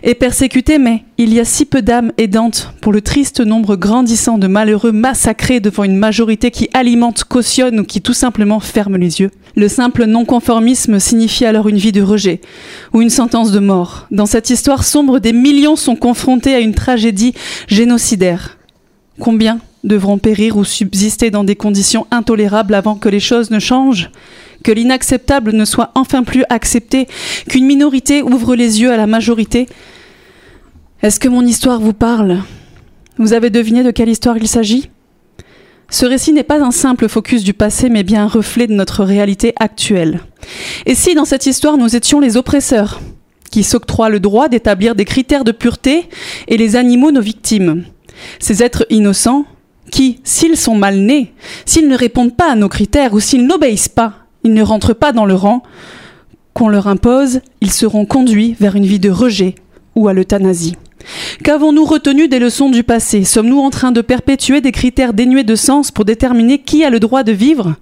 et 0.04 0.14
persécutés, 0.14 0.78
mais 0.78 1.04
il 1.18 1.34
y 1.34 1.40
a 1.40 1.46
si 1.46 1.66
peu 1.66 1.82
d'âmes 1.82 2.12
aidantes 2.18 2.74
pour 2.82 2.94
le 2.94 3.02
triste 3.02 3.42
nombre 3.42 3.76
grandissant 3.76 4.38
de 4.38 4.48
malheureux 4.48 4.92
massacrés 4.92 5.60
devant 5.60 5.84
une 5.84 5.98
majorité 5.98 6.52
qui 6.52 6.70
alimente, 6.74 7.24
cautionne 7.24 7.80
ou 7.80 7.84
qui 7.84 8.02
tout 8.02 8.14
simplement 8.14 8.60
ferme 8.60 8.98
les 8.98 9.20
yeux. 9.20 9.32
Le 9.56 9.68
simple 9.68 10.06
non-conformisme 10.06 11.00
signifie 11.00 11.46
alors 11.46 11.68
une 11.68 11.78
vie 11.78 11.92
de 11.92 12.04
rejet 12.04 12.42
ou 12.94 13.02
une 13.02 13.10
sentence 13.10 13.52
de 13.52 13.60
mort. 13.60 14.06
Dans 14.12 14.28
cette 14.28 14.52
histoire 14.52 14.84
sombre, 14.84 15.20
des 15.20 15.34
millions 15.34 15.76
sont 15.76 15.96
confrontés 15.96 16.54
à 16.54 16.60
une 16.60 16.76
tragédie 16.76 17.34
génocidaire. 17.68 18.58
Combien 19.20 19.60
devront 19.88 20.18
périr 20.18 20.58
ou 20.58 20.64
subsister 20.64 21.32
dans 21.32 21.44
des 21.44 21.56
conditions 21.56 22.08
intolérables 22.12 22.76
avant 22.76 22.96
que 22.96 23.10
les 23.10 23.20
choses 23.20 23.50
ne 23.52 23.60
changent. 23.60 24.12
Que 24.64 24.72
l'inacceptable 24.72 25.54
ne 25.54 25.66
soit 25.66 25.92
enfin 25.96 26.24
plus 26.24 26.44
accepté 26.50 27.08
Qu'une 27.48 27.66
minorité 27.66 28.22
ouvre 28.22 28.56
les 28.56 28.82
yeux 28.82 28.92
à 28.92 28.98
la 28.98 29.08
majorité. 29.08 29.68
Est-ce 31.02 31.20
que 31.20 31.30
mon 31.30 31.46
histoire 31.46 31.80
vous 31.80 31.94
parle? 31.94 32.42
Vous 33.18 33.34
avez 33.34 33.50
deviné 33.50 33.84
de 33.84 33.92
quelle 33.92 34.10
histoire 34.10 34.38
il 34.38 34.48
s'agit? 34.48 34.90
Ce 35.90 36.06
récit 36.06 36.34
n'est 36.34 36.44
pas 36.44 36.62
un 36.62 36.72
simple 36.72 37.08
focus 37.08 37.44
du 37.44 37.54
passé, 37.54 37.90
mais 37.90 38.04
bien 38.04 38.24
un 38.24 38.28
reflet 38.28 38.68
de 38.68 38.74
notre 38.74 39.04
réalité 39.04 39.54
actuelle. 39.58 40.20
Et 40.86 40.96
si 40.96 41.16
dans 41.16 41.26
cette 41.26 41.46
histoire 41.46 41.78
nous 41.78 41.96
étions 41.96 42.20
les 42.20 42.36
oppresseurs, 42.36 43.00
qui 43.52 43.64
s'octroient 43.64 44.10
le 44.10 44.20
droit 44.20 44.50
d'établir 44.50 44.96
des 44.96 45.06
critères 45.06 45.46
de 45.46 45.54
pureté, 45.54 46.10
et 46.48 46.58
les 46.58 46.76
animaux 46.76 47.12
nos 47.12 47.22
victimes? 47.22 47.86
Ces 48.40 48.64
êtres 48.64 48.86
innocents, 48.90 49.46
qui, 49.92 50.20
s'ils 50.24 50.58
sont 50.58 50.76
mal 50.76 50.98
nés, 50.98 51.34
s'ils 51.66 51.88
ne 51.88 51.98
répondent 51.98 52.36
pas 52.36 52.52
à 52.52 52.56
nos 52.56 52.70
critères 52.70 53.14
ou 53.14 53.20
s'ils 53.20 53.46
n'obéissent 53.46 53.90
pas, 53.90 54.14
ils 54.44 54.54
ne 54.54 54.64
rentrent 54.64 54.94
pas 54.94 55.12
dans 55.12 55.26
le 55.26 55.36
rang 55.36 55.64
qu'on 56.54 56.70
leur 56.70 56.88
impose, 56.88 57.42
ils 57.62 57.72
seront 57.72 58.06
conduits 58.06 58.56
vers 58.60 58.76
une 58.76 58.86
vie 58.86 59.00
de 59.00 59.12
rejet 59.12 59.56
ou 59.96 60.08
à 60.08 60.14
l'euthanasie. 60.14 60.76
Qu'avons-nous 61.44 61.86
retenu 61.86 62.28
des 62.28 62.40
leçons 62.40 62.70
du 62.70 62.84
passé? 62.84 63.24
Sommes-nous 63.24 63.60
en 63.60 63.70
train 63.70 63.92
de 63.92 64.02
perpétuer 64.02 64.62
des 64.62 64.72
critères 64.72 65.14
dénués 65.14 65.44
de 65.44 65.56
sens 65.56 65.92
pour 65.92 66.06
déterminer 66.06 66.60
qui 66.60 66.84
a 66.84 66.90
le 66.90 67.00
droit 67.00 67.24
de 67.24 67.32
vivre? 67.32 67.76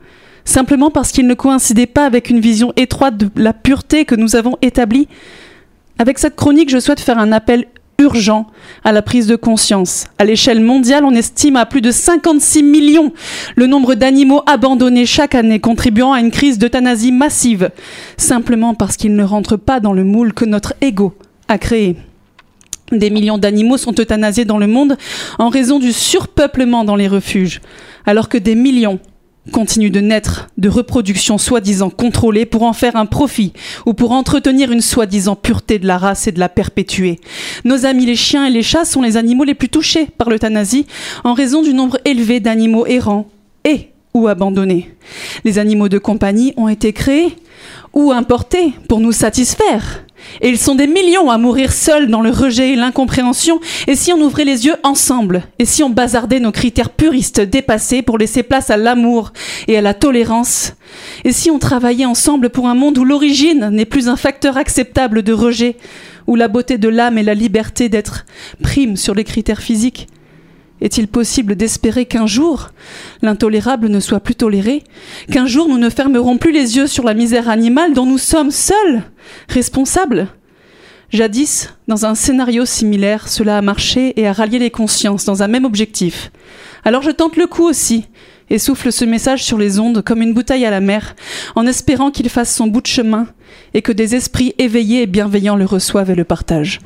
Simplement 0.44 0.91
parce 0.91 1.12
qu'ils 1.12 1.26
ne 1.26 1.34
coïncidaient 1.34 1.86
pas 1.86 2.06
avec 2.06 2.30
une 2.30 2.39
vision 2.39 2.74
étroite 2.76 3.18
de 3.18 3.30
la 3.36 3.54
pureté 3.54 4.06
que 4.06 4.15
nous 4.15 4.36
avons 4.36 4.58
établie? 4.62 5.08
Avec 5.98 6.20
cette 6.20 6.36
chronique, 6.36 6.70
je 6.70 6.80
souhaite 6.80 7.00
faire 7.00 7.18
un 7.18 7.32
appel 7.32 7.65
urgent 8.00 8.48
à 8.84 8.92
la 8.92 9.02
prise 9.02 9.28
de 9.28 9.36
conscience. 9.36 10.06
À 10.18 10.26
l'échelle 10.26 10.60
mondiale, 10.60 11.06
on 11.06 11.12
estime 11.12 11.56
à 11.56 11.66
plus 11.66 11.82
de 11.82 11.92
56 11.92 12.64
millions 12.64 13.14
le 13.56 13.68
nombre 13.68 13.96
d'animaux 13.96 14.42
abandonnés 14.46 15.06
chaque 15.06 15.36
année, 15.36 15.60
contribuant 15.60 16.14
à 16.14 16.20
une 16.20 16.32
crise 16.32 16.58
d'euthanasie 16.58 17.12
massive, 17.12 17.72
simplement 18.18 18.74
parce 18.74 18.98
qu'ils 18.98 19.16
ne 19.16 19.24
rentrent 19.24 19.58
pas 19.58 19.80
dans 19.80 19.94
le 19.94 20.04
moule 20.04 20.34
que 20.34 20.46
notre 20.46 20.74
ego 20.82 21.14
a 21.48 21.58
créé. 21.58 21.96
Des 22.92 23.10
millions 23.10 23.40
d'animaux 23.40 23.78
sont 23.78 24.00
euthanasiés 24.00 24.46
dans 24.46 24.60
le 24.60 24.68
monde 24.68 24.98
en 25.40 25.50
raison 25.50 25.80
du 25.80 25.92
surpeuplement 25.92 26.84
dans 26.84 26.96
les 26.96 27.08
refuges, 27.08 27.62
alors 28.06 28.30
que 28.30 28.38
des 28.38 28.56
millions 28.56 29.00
continuent 29.52 29.92
de 29.92 30.00
naître 30.00 30.50
de 30.58 30.70
reproduction 30.70 31.38
soi-disant 31.38 31.90
contrôlée 31.90 32.46
pour 32.46 32.64
en 32.64 32.74
faire 32.74 32.96
un 32.96 33.06
profit 33.06 33.54
ou 33.86 33.94
pour 33.94 34.12
entretenir 34.12 34.72
une 34.72 34.82
soi-disant 34.82 35.36
pureté 35.36 35.80
de 35.80 35.88
la 35.88 35.98
race 35.98 36.28
et 36.28 36.32
de 36.32 36.40
la 36.40 36.50
perpétuer. 36.50 37.20
Nos 37.64 37.86
amis 37.86 38.06
les 38.06 38.16
chiens 38.16 38.46
et 38.46 38.52
les 38.52 38.64
chats 38.64 38.86
sont 38.86 39.02
les 39.02 39.18
animaux 39.18 39.44
les 39.44 39.54
plus 39.54 39.70
touchés 39.70 40.08
par 40.18 40.30
l'euthanasie 40.30 40.86
en 41.24 41.34
raison 41.34 41.62
du 41.62 41.74
nombre 41.74 42.00
élevé 42.06 42.40
d'animaux 42.40 42.86
errants 42.86 43.28
et 43.64 43.90
ou 44.14 44.28
abandonnés. 44.28 44.96
Les 45.44 45.60
animaux 45.60 45.90
de 45.90 45.98
compagnie 45.98 46.54
ont 46.58 46.70
été 46.70 46.94
créés 46.94 47.36
ou 47.94 48.12
importés 48.12 48.74
pour 48.88 49.00
nous 49.00 49.12
satisfaire. 49.12 50.05
Et 50.42 50.50
ils 50.50 50.58
sont 50.58 50.76
des 50.76 50.88
millions 50.88 51.30
à 51.30 51.38
mourir 51.38 51.72
seuls 51.72 52.08
dans 52.08 52.22
le 52.22 52.30
rejet 52.30 52.72
et 52.72 52.76
l'incompréhension. 52.76 53.60
Et 53.88 53.96
si 53.96 54.12
on 54.12 54.22
ouvrait 54.22 54.46
les 54.46 54.66
yeux 54.66 54.76
ensemble? 54.84 55.44
Et 55.60 55.66
si 55.66 55.84
on 55.84 55.90
bazardait 55.90 56.40
nos 56.40 56.52
critères 56.52 56.90
puristes 56.90 57.42
dépassés 57.42 58.02
pour 58.02 58.18
laisser 58.18 58.44
place 58.44 58.70
à 58.70 58.78
l'amour 58.78 59.32
et 59.68 59.78
à 59.78 59.82
la 59.82 59.94
tolérance? 59.94 60.74
Et 61.24 61.32
si 61.32 61.52
on 61.52 61.60
travaillait 61.60 62.06
ensemble 62.06 62.50
pour 62.50 62.68
un 62.68 62.76
monde 62.76 62.98
où 62.98 63.06
l'origine 63.06 63.70
n'est 63.70 63.86
plus 63.86 64.10
un 64.10 64.16
facteur 64.16 64.58
acceptable 64.58 65.24
de 65.24 65.34
rejet, 65.34 65.78
où 66.28 66.36
la 66.36 66.48
beauté 66.48 66.78
de 66.78 66.90
l'âme 66.90 67.18
et 67.18 67.24
la 67.24 67.36
liberté 67.36 67.90
d'être 67.90 68.26
priment 68.62 68.98
sur 68.98 69.14
les 69.14 69.24
critères 69.24 69.62
physiques? 69.62 70.08
Est-il 70.82 71.08
possible 71.08 71.56
d'espérer 71.56 72.06
qu'un 72.06 72.28
jour, 72.28 72.70
l'intolérable 73.22 73.88
ne 73.88 74.00
soit 74.00 74.20
plus 74.20 74.36
toléré 74.36 74.84
Qu'un 75.32 75.46
jour, 75.46 75.70
nous 75.70 75.78
ne 75.78 75.90
fermerons 75.90 76.38
plus 76.38 76.52
les 76.52 76.78
yeux 76.78 76.88
sur 76.88 77.04
la 77.04 77.14
misère 77.14 77.50
animale 77.50 77.94
dont 77.94 78.06
nous 78.06 78.18
sommes 78.18 78.52
seuls 78.52 79.04
responsables? 79.48 80.28
Jadis, 81.12 81.70
dans 81.88 82.06
un 82.06 82.16
scénario 82.16 82.66
similaire, 82.66 83.30
cela 83.30 83.58
a 83.58 83.62
marché 83.62 84.20
et 84.20 84.28
a 84.28 84.34
rallié 84.34 84.60
les 84.60 84.72
consciences 84.72 85.24
dans 85.24 85.44
un 85.44 85.48
même 85.48 85.66
objectif. 85.66 86.32
Alors 86.84 87.04
je 87.04 87.12
tente 87.12 87.38
le 87.38 87.48
coup 87.48 87.64
aussi 87.64 88.06
et 88.50 88.60
souffle 88.60 88.92
ce 88.92 89.06
message 89.06 89.44
sur 89.44 89.58
les 89.58 89.80
ondes 89.80 90.04
comme 90.04 90.22
une 90.22 90.34
bouteille 90.34 90.66
à 90.66 90.72
la 90.72 90.82
mer, 90.82 91.16
en 91.56 91.66
espérant 91.66 92.12
qu'il 92.12 92.30
fasse 92.30 92.54
son 92.54 92.68
bout 92.68 92.82
de 92.82 92.88
chemin 92.88 93.28
et 93.74 93.82
que 93.82 93.92
des 93.92 94.16
esprits 94.16 94.54
éveillés 94.58 95.04
et 95.04 95.08
bienveillants 95.08 95.56
le 95.56 95.66
reçoivent 95.66 96.12
et 96.12 96.16
le 96.16 96.26
partagent. 96.26 96.80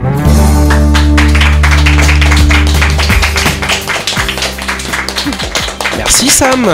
Merci 6.12 6.28
Sam. 6.30 6.66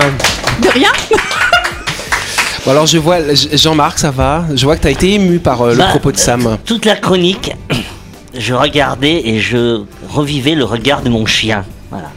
De 0.62 0.70
rien 0.70 0.88
Bon 2.66 2.72
alors 2.72 2.86
je 2.86 2.98
vois 2.98 3.18
Jean-Marc, 3.52 4.00
ça 4.00 4.10
va? 4.10 4.46
Je 4.56 4.64
vois 4.64 4.78
que 4.78 4.84
tu 4.84 4.88
as 4.88 4.92
été 4.92 5.14
ému 5.16 5.40
par 5.40 5.62
euh, 5.62 5.72
le 5.74 5.78
Bah, 5.78 5.88
propos 5.90 6.14
de 6.14 6.18
Sam. 6.18 6.58
Toute 6.64 6.86
la 6.86 6.96
chronique, 6.96 7.52
je 8.34 8.54
regardais 8.54 9.28
et 9.28 9.40
je 9.42 9.82
revivais 10.08 10.56
le 10.56 10.64
regard 10.64 11.02
de 11.02 11.10
mon 11.10 11.26
chien. 11.26 11.66
Voilà. 11.92 12.12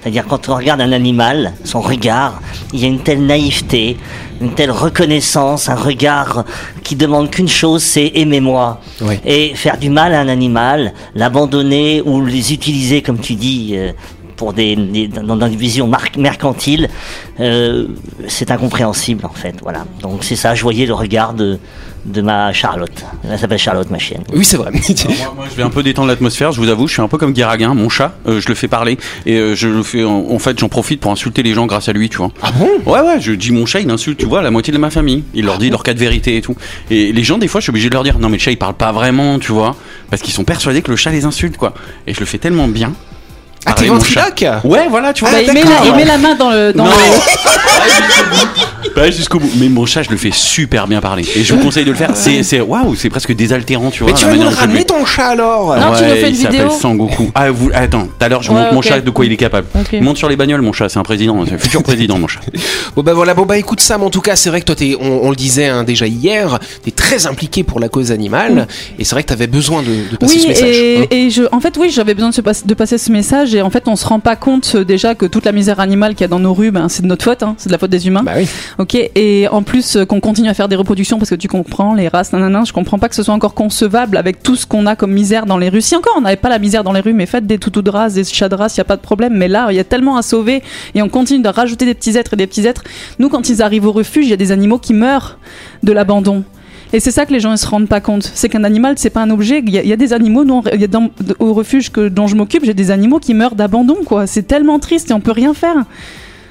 C'est-à-dire 0.00 0.24
quand 0.28 0.48
on 0.48 0.54
regarde 0.54 0.80
un 0.80 0.92
animal, 0.92 1.54
son 1.64 1.80
regard, 1.80 2.40
il 2.72 2.78
y 2.78 2.84
a 2.84 2.86
une 2.86 3.00
telle 3.00 3.26
naïveté, 3.26 3.96
une 4.40 4.54
telle 4.54 4.70
reconnaissance, 4.70 5.68
un 5.68 5.74
regard 5.74 6.44
qui 6.84 6.94
demande 6.94 7.30
qu'une 7.30 7.48
chose, 7.48 7.82
c'est 7.82 8.12
aimez-moi. 8.14 8.80
Oui. 9.00 9.18
Et 9.26 9.56
faire 9.56 9.76
du 9.76 9.90
mal 9.90 10.14
à 10.14 10.20
un 10.20 10.28
animal, 10.28 10.92
l'abandonner 11.16 12.00
ou 12.04 12.24
les 12.24 12.52
utiliser, 12.54 13.02
comme 13.02 13.18
tu 13.18 13.34
dis, 13.34 13.72
euh, 13.74 13.90
pour 14.40 14.54
des, 14.54 14.74
des- 14.74 15.06
dans, 15.08 15.36
dans 15.36 15.46
une 15.46 15.56
vision 15.68 15.86
mercantile, 16.16 16.88
euh, 17.40 17.88
c'est 18.26 18.50
incompréhensible 18.50 19.26
en 19.26 19.34
fait. 19.34 19.54
Voilà. 19.62 19.84
Donc 20.00 20.24
c'est 20.24 20.34
ça, 20.34 20.54
je 20.54 20.62
voyais 20.62 20.86
le 20.86 20.94
regard 20.94 21.34
de, 21.34 21.58
de 22.06 22.22
ma 22.22 22.50
Charlotte. 22.54 23.04
Elle 23.30 23.38
s'appelle 23.38 23.58
Charlotte, 23.58 23.90
ma 23.90 23.98
chienne. 23.98 24.22
Oui, 24.32 24.42
c'est 24.46 24.56
vrai. 24.56 24.70
Moi, 24.72 24.80
moi, 25.36 25.44
je 25.50 25.54
vais 25.56 25.62
un 25.62 25.68
peu 25.68 25.82
détendre 25.82 26.08
l'atmosphère. 26.08 26.52
Je 26.52 26.60
vous 26.62 26.70
avoue, 26.70 26.86
je 26.88 26.94
suis 26.94 27.02
un 27.02 27.08
peu 27.08 27.18
comme 27.18 27.34
Guéraguin, 27.34 27.74
mon 27.74 27.90
chat. 27.90 28.14
euh, 28.26 28.40
je 28.40 28.48
le 28.48 28.54
fais 28.54 28.66
parler 28.66 28.96
et 29.26 29.36
euh, 29.36 29.54
je 29.54 29.68
le 29.68 29.82
fais. 29.82 30.04
En, 30.04 30.24
en 30.30 30.38
fait, 30.38 30.58
j'en 30.58 30.70
profite 30.70 31.00
pour 31.00 31.12
insulter 31.12 31.42
les 31.42 31.52
gens 31.52 31.66
grâce 31.66 31.90
à 31.90 31.92
lui, 31.92 32.08
tu 32.08 32.16
vois. 32.16 32.30
Ah 32.40 32.50
bon? 32.52 32.70
Ouais, 32.90 33.00
ouais. 33.00 33.20
Je 33.20 33.32
dis 33.32 33.52
mon 33.52 33.66
chat, 33.66 33.80
il 33.80 33.90
insulte, 33.90 34.18
tu 34.20 34.24
vois, 34.26 34.40
la 34.40 34.50
moitié 34.50 34.72
de 34.72 34.78
ma 34.78 34.88
famille. 34.88 35.22
Il 35.34 35.44
leur 35.44 35.58
dit 35.58 35.68
leur 35.68 35.82
cas 35.82 35.92
de 35.92 35.98
vérité 35.98 36.38
et 36.38 36.40
tout. 36.40 36.56
Et 36.90 37.12
les 37.12 37.24
gens, 37.24 37.36
des 37.36 37.46
fois, 37.48 37.60
je 37.60 37.64
suis 37.64 37.70
obligé 37.70 37.90
de 37.90 37.94
leur 37.94 38.04
dire, 38.04 38.18
non, 38.18 38.30
mais 38.30 38.38
le 38.38 38.42
chat, 38.42 38.52
il 38.52 38.56
parle 38.56 38.72
pas 38.74 38.90
vraiment, 38.92 39.38
tu 39.38 39.52
vois, 39.52 39.76
parce 40.08 40.22
qu'ils 40.22 40.32
sont 40.32 40.44
persuadés 40.44 40.80
que 40.80 40.90
le 40.90 40.96
chat 40.96 41.10
les 41.10 41.26
insulte, 41.26 41.58
quoi. 41.58 41.74
Et 42.06 42.14
je 42.14 42.20
le 42.20 42.26
fais 42.26 42.38
tellement 42.38 42.66
bien. 42.68 42.94
Ah, 43.66 43.72
t'es 43.72 43.86
Pareil, 43.86 43.90
mon 43.90 44.00
chat. 44.00 44.24
ventriloque 44.28 44.64
Ouais, 44.64 44.86
voilà, 44.88 45.12
tu 45.12 45.24
vois. 45.24 45.32
Bah, 45.32 45.42
il, 45.42 45.52
met 45.52 45.62
la, 45.62 45.86
il 45.86 45.94
met 45.94 46.04
la 46.04 46.18
main 46.18 46.34
dans 46.34 46.50
le. 46.50 46.72
Dans 46.72 46.84
Non. 46.84 46.90
le- 46.90 48.90
Pas 48.94 49.10
jusqu'au 49.10 49.38
bout. 49.38 49.50
Mais 49.58 49.68
mon 49.68 49.86
chat, 49.86 50.02
je 50.02 50.10
le 50.10 50.16
fais 50.16 50.30
super 50.32 50.88
bien 50.88 51.00
parler. 51.00 51.24
Et 51.36 51.44
je 51.44 51.54
vous 51.54 51.60
conseille 51.60 51.84
de 51.84 51.90
le 51.90 51.96
faire. 51.96 52.10
C'est, 52.14 52.42
c'est, 52.42 52.60
waouh, 52.60 52.94
c'est 52.96 53.08
presque 53.10 53.32
désaltérant, 53.34 53.90
tu 53.90 54.02
vois. 54.02 54.12
Mais 54.12 54.18
tu 54.18 54.24
vas 54.24 54.34
nous 54.36 54.48
ramener 54.50 54.84
ton 54.84 55.04
chat 55.04 55.28
alors 55.28 55.76
Non, 55.76 55.92
tu 55.96 56.02
nous 56.02 56.08
fais 56.10 56.20
il 56.22 56.28
une 56.30 56.34
s'appelle 56.34 56.60
vidéo 56.62 56.70
Sangoku. 56.70 57.30
Ah, 57.34 57.50
vous, 57.50 57.70
attends, 57.72 58.04
tout 58.06 58.24
à 58.24 58.28
l'heure, 58.28 58.42
je 58.42 58.50
Ouais, 58.50 58.56
montre 58.60 58.74
mon 58.74 58.82
chat 58.82 59.00
de 59.00 59.10
quoi 59.10 59.24
il 59.26 59.32
est 59.32 59.36
capable. 59.36 59.68
Il 59.92 60.02
monte 60.02 60.16
sur 60.16 60.28
les 60.28 60.36
bagnoles, 60.36 60.62
mon 60.62 60.72
chat, 60.72 60.88
c'est 60.88 60.98
un 60.98 61.02
président, 61.04 61.44
c'est 61.46 61.54
un 61.54 61.58
futur 61.58 61.82
président, 61.82 62.18
mon 62.18 62.26
chat. 62.26 62.40
Bon 62.96 63.02
bah 63.04 63.14
voilà, 63.14 63.34
bon 63.34 63.46
bah 63.46 63.56
écoute 63.56 63.80
Sam, 63.80 64.02
en 64.02 64.10
tout 64.10 64.20
cas 64.20 64.34
c'est 64.34 64.50
vrai 64.50 64.60
que 64.60 64.66
toi 64.66 64.74
t'es, 64.74 64.96
on, 65.00 65.20
on 65.26 65.30
le 65.30 65.36
disait 65.36 65.66
hein, 65.68 65.84
déjà 65.84 66.08
hier, 66.08 66.58
t'es 66.84 66.90
très 66.90 67.26
impliqué 67.28 67.62
pour 67.62 67.78
la 67.78 67.88
cause 67.88 68.10
animale 68.10 68.66
et 68.98 69.04
c'est 69.04 69.14
vrai 69.14 69.22
que 69.22 69.28
t'avais 69.28 69.46
besoin 69.46 69.82
de, 69.82 70.10
de 70.10 70.16
passer 70.16 70.34
Oui, 70.34 70.42
ce 70.42 70.48
message. 70.48 70.76
hein. 70.76 71.06
et, 71.12 71.26
et 71.26 71.30
je, 71.30 71.42
en 71.52 71.60
fait, 71.60 71.76
oui, 71.78 71.90
j'avais 71.94 72.14
besoin 72.14 72.30
de, 72.30 72.34
se 72.34 72.40
de 72.64 72.74
passer 72.74 72.98
ce 72.98 73.12
message. 73.12 73.49
Et 73.54 73.62
en 73.62 73.70
fait, 73.70 73.88
on 73.88 73.96
se 73.96 74.06
rend 74.06 74.20
pas 74.20 74.36
compte 74.36 74.72
euh, 74.74 74.84
déjà 74.84 75.14
que 75.14 75.26
toute 75.26 75.44
la 75.44 75.52
misère 75.52 75.80
animale 75.80 76.14
qu'il 76.14 76.22
y 76.22 76.24
a 76.24 76.28
dans 76.28 76.38
nos 76.38 76.54
rues, 76.54 76.70
ben, 76.70 76.88
c'est 76.88 77.02
de 77.02 77.06
notre 77.06 77.24
faute, 77.24 77.42
hein, 77.42 77.54
c'est 77.58 77.68
de 77.68 77.72
la 77.72 77.78
faute 77.78 77.90
des 77.90 78.06
humains. 78.06 78.22
Bah 78.22 78.32
oui. 78.36 78.48
Ok. 78.78 78.94
Et 78.94 79.48
en 79.50 79.62
plus, 79.62 79.96
euh, 79.96 80.04
qu'on 80.04 80.20
continue 80.20 80.48
à 80.48 80.54
faire 80.54 80.68
des 80.68 80.76
reproductions 80.76 81.18
parce 81.18 81.30
que 81.30 81.34
tu 81.34 81.48
comprends 81.48 81.94
les 81.94 82.08
races, 82.08 82.32
nanana, 82.32 82.62
je 82.64 82.72
comprends 82.72 82.98
pas 82.98 83.08
que 83.08 83.14
ce 83.14 83.22
soit 83.22 83.34
encore 83.34 83.54
concevable 83.54 84.16
avec 84.16 84.42
tout 84.42 84.56
ce 84.56 84.66
qu'on 84.66 84.86
a 84.86 84.96
comme 84.96 85.12
misère 85.12 85.46
dans 85.46 85.58
les 85.58 85.68
rues. 85.68 85.80
Si 85.82 85.96
encore 85.96 86.14
on 86.16 86.22
n'avait 86.22 86.36
pas 86.36 86.48
la 86.48 86.58
misère 86.58 86.84
dans 86.84 86.92
les 86.92 87.00
rues, 87.00 87.14
mais 87.14 87.26
faites 87.26 87.46
des 87.46 87.58
toutous 87.58 87.82
de 87.82 87.90
race, 87.90 88.14
des 88.14 88.24
chats 88.24 88.48
de 88.48 88.54
race, 88.54 88.76
y 88.76 88.80
a 88.80 88.84
pas 88.84 88.96
de 88.96 89.02
problème. 89.02 89.34
Mais 89.34 89.48
là, 89.48 89.68
il 89.70 89.76
y 89.76 89.80
a 89.80 89.84
tellement 89.84 90.16
à 90.16 90.22
sauver 90.22 90.62
et 90.94 91.02
on 91.02 91.08
continue 91.08 91.42
de 91.42 91.48
rajouter 91.48 91.84
des 91.84 91.94
petits 91.94 92.16
êtres 92.16 92.34
et 92.34 92.36
des 92.36 92.46
petits 92.46 92.66
êtres. 92.66 92.84
Nous, 93.18 93.28
quand 93.28 93.48
ils 93.48 93.62
arrivent 93.62 93.86
au 93.86 93.92
refuge, 93.92 94.26
il 94.26 94.30
y 94.30 94.34
a 94.34 94.36
des 94.36 94.52
animaux 94.52 94.78
qui 94.78 94.94
meurent 94.94 95.38
de 95.82 95.92
l'abandon. 95.92 96.44
Et 96.92 96.98
c'est 97.00 97.10
ça 97.12 97.24
que 97.26 97.32
les 97.32 97.40
gens 97.40 97.50
ne 97.52 97.56
se 97.56 97.66
rendent 97.66 97.88
pas 97.88 98.00
compte. 98.00 98.28
C'est 98.34 98.48
qu'un 98.48 98.64
animal, 98.64 98.94
c'est 98.96 99.10
pas 99.10 99.20
un 99.20 99.30
objet. 99.30 99.62
Il 99.64 99.70
y, 99.72 99.92
a- 99.92 99.96
des 99.96 100.12
animaux, 100.12 100.44
dont, 100.44 100.62
y 100.72 100.84
a 100.84 100.88
au 101.38 101.52
refuge 101.54 101.90
que, 101.90 102.08
dont 102.08 102.26
je 102.26 102.34
m'occupe, 102.34 102.64
j'ai 102.64 102.74
des 102.74 102.90
animaux 102.90 103.18
qui 103.20 103.32
meurent 103.34 103.54
d'abandon, 103.54 103.98
quoi. 104.04 104.26
C'est 104.26 104.42
tellement 104.42 104.78
triste 104.78 105.10
et 105.10 105.14
on 105.14 105.20
peut 105.20 105.30
rien 105.32 105.54
faire. 105.54 105.76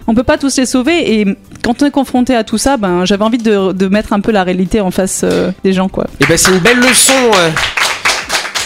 On 0.07 0.15
peut 0.15 0.23
pas 0.23 0.37
tous 0.37 0.55
les 0.57 0.65
sauver. 0.65 1.19
Et 1.19 1.25
quand 1.63 1.83
on 1.83 1.85
est 1.85 1.91
confronté 1.91 2.35
à 2.35 2.43
tout 2.43 2.57
ça, 2.57 2.77
ben, 2.77 3.05
j'avais 3.05 3.23
envie 3.23 3.37
de, 3.37 3.73
de 3.73 3.87
mettre 3.87 4.13
un 4.13 4.21
peu 4.21 4.31
la 4.31 4.43
réalité 4.43 4.79
en 4.81 4.91
face 4.91 5.21
euh, 5.23 5.51
des 5.63 5.73
gens, 5.73 5.89
quoi. 5.89 6.07
Et 6.21 6.25
ben 6.25 6.37
c'est 6.37 6.51
une 6.51 6.59
belle 6.59 6.79
leçon 6.79 7.13
euh, 7.35 7.49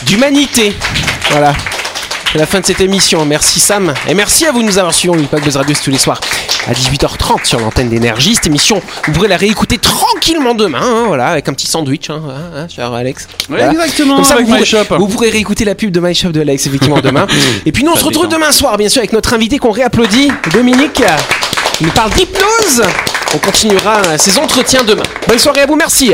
d'humanité. 0.05 0.73
Voilà. 1.31 1.53
C'est 2.31 2.37
la 2.39 2.45
fin 2.45 2.59
de 2.59 2.65
cette 2.65 2.81
émission. 2.81 3.25
Merci 3.25 3.59
Sam. 3.59 3.93
Et 4.07 4.13
merci 4.13 4.45
à 4.45 4.51
vous 4.51 4.61
de 4.61 4.65
nous 4.67 4.77
avoir 4.77 4.93
suivis. 4.93 5.11
N'oubliez 5.11 5.27
pas 5.29 5.39
que 5.39 5.49
Radio 5.51 5.75
tous 5.83 5.91
les 5.91 5.97
soirs 5.97 6.19
à 6.67 6.73
18h30 6.73 7.45
sur 7.45 7.59
l'antenne 7.59 7.89
d'énergie. 7.89 8.35
Cette 8.35 8.47
émission, 8.47 8.81
vous 9.07 9.11
pourrez 9.13 9.27
la 9.27 9.37
réécouter 9.37 9.77
tranquillement 9.77 10.53
demain. 10.55 10.79
hein, 10.81 11.03
voilà, 11.07 11.27
avec 11.27 11.47
un 11.49 11.53
petit 11.53 11.67
sandwich, 11.67 12.09
hein, 12.09 12.21
hein, 12.29 12.41
hein, 12.55 12.67
cher 12.73 12.93
Alex. 12.93 13.27
Voilà. 13.49 13.71
exactement, 13.71 14.15
Comme 14.15 14.23
ça, 14.23 14.35
avec 14.35 14.45
vous, 14.45 14.51
My 14.53 14.59
pourrez, 14.59 14.69
Shop. 14.69 14.97
vous 14.97 15.07
pourrez 15.07 15.29
réécouter 15.29 15.65
la 15.65 15.75
pub 15.75 15.91
de 15.91 15.99
My 15.99 16.15
Shop 16.15 16.29
de 16.29 16.41
Alex, 16.41 16.65
effectivement, 16.67 16.99
demain. 17.03 17.27
Et 17.65 17.71
puis 17.71 17.83
nous, 17.83 17.91
on 17.91 17.95
Ça 17.95 18.01
se 18.01 18.05
retrouve 18.05 18.27
détend. 18.27 18.37
demain 18.39 18.51
soir, 18.51 18.77
bien 18.77 18.89
sûr, 18.89 18.99
avec 18.99 19.13
notre 19.13 19.33
invité 19.33 19.57
qu'on 19.59 19.71
réapplaudit, 19.71 20.31
Dominique. 20.53 21.03
Il 21.81 21.87
nous 21.87 21.93
parle 21.93 22.11
d'hypnose. 22.11 22.83
On 23.35 23.37
continuera 23.39 24.17
ces 24.17 24.37
entretiens 24.37 24.83
demain. 24.83 25.03
Bonne 25.27 25.39
soirée 25.39 25.61
à 25.61 25.65
vous, 25.65 25.75
merci. 25.75 26.13